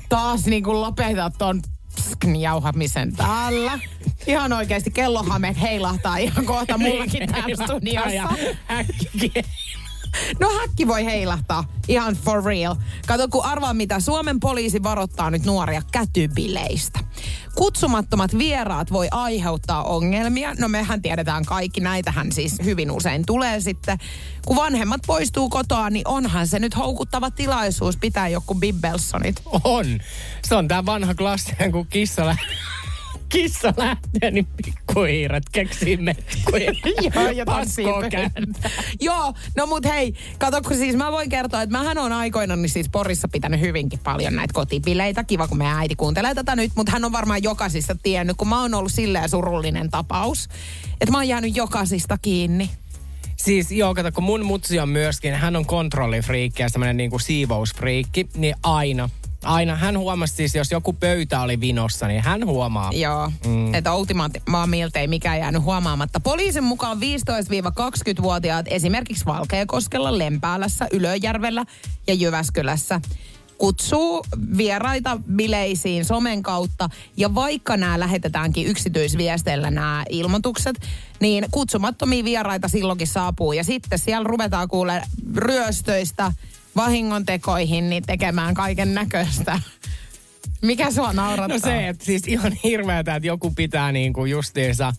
[0.09, 1.63] Taas niin kuin lopetat ton
[1.95, 3.79] pskn jauhamisen täällä.
[4.27, 8.29] Ihan oikeesti kellohameet heilahtaa ihan kohta mullakin täällä studiossa.
[10.41, 12.77] No häkki voi heilahtaa, ihan for real.
[13.07, 16.99] Kato, kun arvaa mitä Suomen poliisi varoittaa nyt nuoria kätybileistä.
[17.55, 20.55] Kutsumattomat vieraat voi aiheuttaa ongelmia.
[20.59, 23.99] No mehän tiedetään kaikki, näitähän siis hyvin usein tulee sitten.
[24.47, 29.43] Kun vanhemmat poistuu kotoa, niin onhan se nyt houkuttava tilaisuus pitää joku Bibbelsonit.
[29.65, 29.87] On.
[30.45, 32.37] Se on tää vanha klassinen, kun kissa lä-
[33.31, 36.73] kissa lähtee, niin pikkuhiiret keksii metkuja.
[37.03, 37.45] Joo, ja.
[39.01, 42.71] Joo, no mut hei, kato kun siis mä voin kertoa, että mähän on aikoinaan niin
[42.71, 45.25] siis Porissa pitänyt hyvinkin paljon näitä kotipileitä.
[45.25, 48.63] Kiva, kun meidän äiti kuuntelee tätä nyt, mutta hän on varmaan jokaisista tiennyt, kun mä
[48.63, 50.49] oon ollut silleen surullinen tapaus,
[51.01, 52.71] että mä oon jäänyt jokaisista kiinni.
[53.37, 58.29] Siis joo, kato, kun mun mutsi on myöskin, hän on kontrollifriikki ja semmoinen niinku siivousfriikki,
[58.35, 59.09] niin aina,
[59.45, 59.77] aina.
[59.77, 62.91] Hän huomasi siis, jos joku pöytä oli vinossa, niin hän huomaa.
[62.93, 63.75] Joo, mm.
[63.75, 66.21] että ultimaattimaa miltei mikään jäänyt huomaamatta.
[66.21, 71.65] Poliisin mukaan 15-20-vuotiaat esimerkiksi Valkeakoskella, Lempäälässä, Ylöjärvellä
[72.07, 73.01] ja Jyväskylässä
[73.61, 74.25] kutsuu
[74.57, 76.89] vieraita bileisiin somen kautta.
[77.17, 80.81] Ja vaikka nämä lähetetäänkin yksityisviesteillä nämä ilmoitukset,
[81.21, 83.53] niin kutsumattomia vieraita silloinkin saapuu.
[83.53, 85.03] Ja sitten siellä ruvetaan kuule
[85.37, 86.33] ryöstöistä
[86.77, 89.61] vahingontekoihin niin tekemään kaiken näköistä.
[90.63, 91.59] Mikä sua naurattaa?
[91.59, 94.93] No se, että siis ihan hirveätä, että joku pitää niinku justiinsa,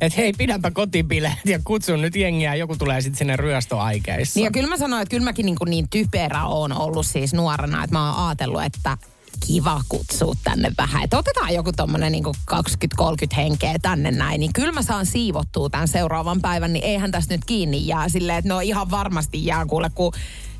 [0.00, 4.38] että hei, pidänpä kotipileet ja kutsun nyt jengiä, joku tulee sitten sinne ryöstöaikeissa.
[4.38, 7.34] Niin ja kyllä mä sanoin, että kyllä mäkin niin, kuin niin typerä on ollut siis
[7.34, 8.98] nuorena, että mä oon ajatellut, että
[9.46, 11.04] kiva kutsua tänne vähän.
[11.04, 15.88] Että otetaan joku tommonen niin 20-30 henkeä tänne näin, niin kyllä mä saan siivottua tämän
[15.88, 19.90] seuraavan päivän, niin eihän tästä nyt kiinni jää silleen, että no ihan varmasti jää kuule,
[19.94, 20.12] kun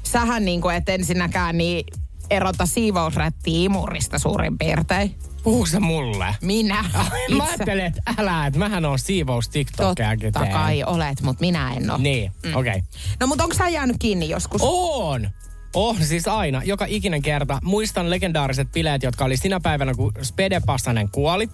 [0.02, 1.84] sähän niin kuin, et ensinnäkään niin
[2.30, 5.14] erota siivousrättiä imurista suurin piirtein.
[5.42, 6.36] Puhu se mulle.
[6.42, 6.84] Minä.
[7.36, 11.90] Mä ajattelen, että älä, että mähän on siivous TikTokiakin Totta kai olet, mutta minä en
[11.90, 11.98] ole.
[11.98, 12.56] Niin, mm.
[12.56, 12.70] okei.
[12.70, 12.82] Okay.
[13.20, 14.62] No mutta onko sä jäänyt kiinni joskus?
[14.64, 15.30] On!
[15.74, 16.62] On, siis aina.
[16.64, 17.58] Joka ikinen kerta.
[17.62, 21.48] Muistan legendaariset bileet, jotka oli sinä päivänä, kun Spede Passanen kuoli.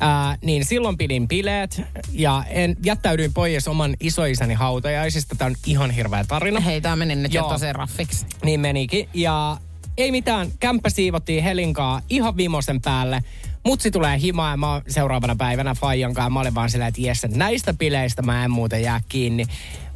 [0.00, 1.82] Ää, niin silloin pidin bileet
[2.12, 5.36] ja en, jättäydyin pois oman isoisäni hautajaisista.
[5.36, 6.60] Tämä on ihan hirveä tarina.
[6.60, 8.26] Hei, tämä meni nyt jo tosi raffiksi.
[8.44, 9.08] Niin menikin.
[9.14, 9.56] Ja
[9.96, 13.24] ei mitään, kämppä siivottiin Helinkaa ihan viimeisen päälle.
[13.64, 16.30] Mutsi tulee himaan ja mä seuraavana päivänä Fajan kanssa.
[16.30, 19.44] Mä olin vaan sillä, että jes, näistä bileistä mä en muuten jää kiinni.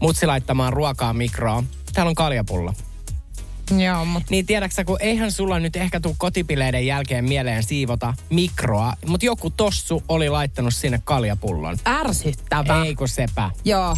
[0.00, 1.66] Mutsi laittamaan ruokaa mikroon.
[1.92, 2.74] Täällä on kaljapulla.
[3.70, 4.26] Joo, mutta...
[4.30, 9.50] Niin tiedäksä, kun eihän sulla nyt ehkä tuu kotipileiden jälkeen mieleen siivota mikroa, mutta joku
[9.50, 11.78] tossu oli laittanut sinne kaljapullon.
[11.86, 12.84] Ärsyttävä.
[12.84, 13.50] Ei kun sepä.
[13.64, 13.96] Joo.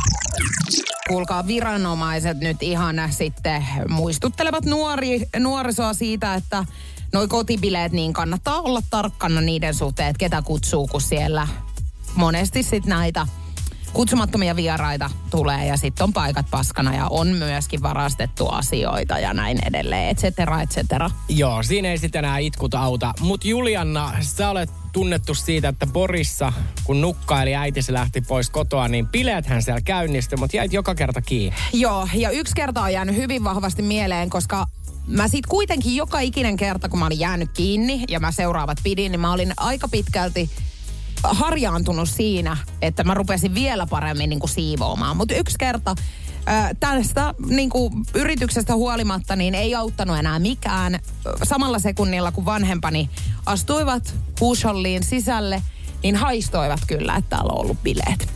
[1.09, 6.64] Kuulkaa, viranomaiset nyt ihan sitten muistuttelevat nuori, nuorisoa siitä, että
[7.12, 11.49] noi kotibileet, niin kannattaa olla tarkkana niiden suhteen, että ketä kutsuu, kun siellä
[12.14, 13.27] monesti sitten näitä
[13.97, 19.59] kutsumattomia vieraita tulee ja sitten on paikat paskana ja on myöskin varastettu asioita ja näin
[19.67, 21.11] edelleen, et cetera, et cetera.
[21.29, 23.15] Joo, siinä ei sitten enää itkut auta.
[23.21, 26.53] Mutta Julianna, sä olet tunnettu siitä, että Borissa,
[26.85, 31.59] kun nukkaili äitisi lähti pois kotoa, niin bileethän siellä käynnistyi, mutta jäit joka kerta kiinni.
[31.73, 34.67] Joo, ja yksi kerta on jäänyt hyvin vahvasti mieleen, koska
[35.07, 39.13] mä sit kuitenkin joka ikinen kerta, kun mä olin jäänyt kiinni ja mä seuraavat pidin,
[39.13, 40.51] niin mä olin aika pitkälti
[41.31, 45.16] harjaantunut siinä, että mä rupesin vielä paremmin niin kuin siivoamaan.
[45.16, 45.95] Mutta yksi kerta
[46.81, 50.99] tästä niin kuin yrityksestä huolimatta niin ei auttanut enää mikään.
[51.43, 53.11] Samalla sekunnilla, kun vanhempani
[53.47, 55.62] astuivat huusholliin sisälle,
[56.03, 58.29] niin haistoivat kyllä, että täällä on ollut bileet.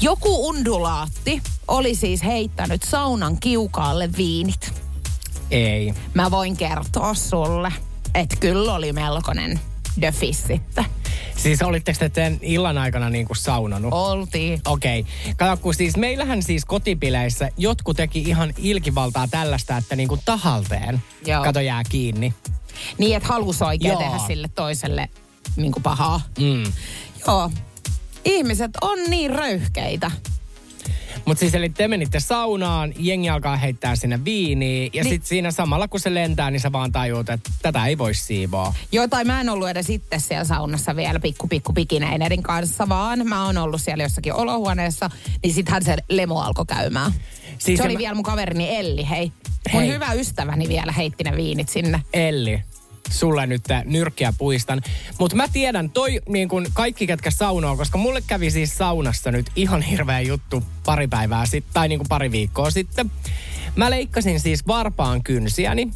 [0.00, 4.72] Joku undulaatti oli siis heittänyt saunan kiukaalle viinit.
[5.50, 5.94] Ei.
[6.14, 7.72] Mä voin kertoa sulle,
[8.14, 9.60] että kyllä oli melkoinen
[10.00, 10.84] döfis sitten.
[11.36, 13.92] Siis olitteko te tämän illan aikana niin kuin saunannut?
[13.92, 14.60] Oltiin.
[14.66, 15.00] Okei.
[15.00, 15.34] Okay.
[15.36, 21.02] Kato, kun siis meillähän siis kotipileissä jotkut teki ihan ilkivaltaa tällaista, että niin kuin tahalteen
[21.26, 21.44] Joo.
[21.44, 22.34] kato jää kiinni.
[22.98, 24.00] Niin, että halus oikein Joo.
[24.00, 25.08] tehdä sille toiselle
[25.56, 26.20] niin kuin pahaa.
[26.38, 26.72] Mm.
[27.26, 27.50] Joo.
[28.24, 30.10] Ihmiset on niin röyhkeitä.
[31.24, 35.12] Mutta siis eli te menitte saunaan, jengi alkaa heittää sinne viiniä ja Niin.
[35.12, 38.74] sitten siinä samalla kun se lentää, niin sä vaan tajuut, että tätä ei voi siivoa.
[38.92, 43.28] Joo, tai mä en ollut edes itse siellä saunassa vielä pikku pikku pikineineiden kanssa, vaan
[43.28, 45.10] mä oon ollut siellä jossakin olohuoneessa,
[45.42, 47.12] niin sittenhän se lemu alkoi käymään.
[47.58, 49.32] Siis se oli mä- vielä mun kaverini Elli, hei.
[49.72, 49.92] Mun Hei.
[49.92, 52.02] hyvä ystäväni vielä heitti ne viinit sinne.
[52.12, 52.62] Elli,
[53.10, 54.82] sulle nyt nyrkkiä puistan.
[55.18, 59.46] Mutta mä tiedän, toi niin kun kaikki, ketkä saunoo, koska mulle kävi siis saunassa nyt
[59.56, 63.10] ihan hirveä juttu pari päivää sitten, tai niin kuin pari viikkoa sitten.
[63.76, 65.90] Mä leikkasin siis varpaan kynsiäni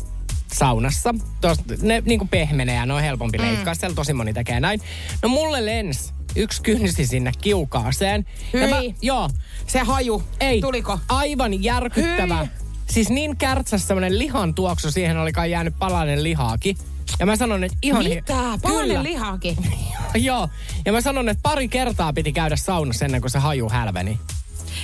[0.53, 1.15] saunassa.
[1.41, 3.75] Tos, ne niin kuin pehmenee ja ne on helpompi leikkaa.
[3.75, 4.81] Siellä tosi moni tekee näin.
[5.23, 8.27] No mulle lens yksi kynsi sinne kiukaaseen.
[8.53, 8.95] Ja mä, Hyi.
[9.03, 9.31] joo.
[9.67, 10.61] Se haju, Ei.
[10.61, 10.99] tuliko?
[11.09, 12.39] Aivan järkyttävä.
[12.39, 12.49] Hyi.
[12.91, 16.77] Siis niin kärtsäs semmonen lihan tuoksu, siihen oli kai jäänyt palainen lihaakin.
[17.19, 18.03] Ja mä sanon, että ihan...
[18.03, 18.35] hi- Mitä?
[18.63, 19.57] Palanen lihakin.
[20.15, 20.49] Joo.
[20.87, 24.21] Ja mä sanon, että pari kertaa piti käydä saunassa ennen kuin se haju hälveni.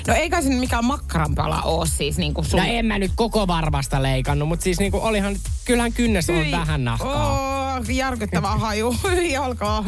[0.07, 2.61] No eikä se mikään makkaranpala oo siis niin kuin sun...
[2.61, 6.51] No en mä nyt koko varvasta leikannut, mutta siis niinku olihan, kyllähän kynnes on Hyi.
[6.53, 7.75] vähän nahkaa.
[7.79, 8.97] Oh, järkyttävä haju.
[9.17, 9.85] Hyi alkaa.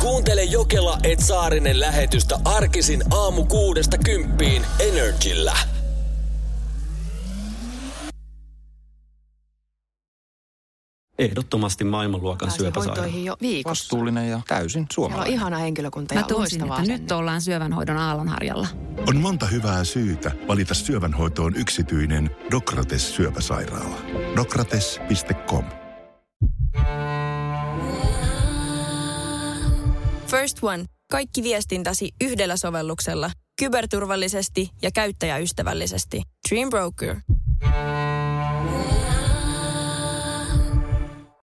[0.00, 5.56] Kuuntele Jokela et Saarinen lähetystä arkisin aamu kuudesta kymppiin Energillä.
[11.18, 13.00] Ehdottomasti maailmanluokan syöpäsairaala.
[13.02, 13.82] hoitoihin jo viikossa.
[13.82, 15.32] Vastuullinen ja täysin Siellä on suomalainen.
[15.34, 16.98] ihana henkilökunta Mä ja tunsin, että asenne.
[16.98, 18.68] nyt ollaan syövänhoidon aallonharjalla.
[19.08, 23.96] On monta hyvää syytä valita syövänhoitoon yksityinen Dokrates syöpäsairaala.
[24.36, 25.64] Dokrates.com
[30.26, 30.84] First One.
[31.10, 33.30] Kaikki viestintäsi yhdellä sovelluksella.
[33.58, 36.22] Kyberturvallisesti ja käyttäjäystävällisesti.
[36.50, 37.16] Dream Broker.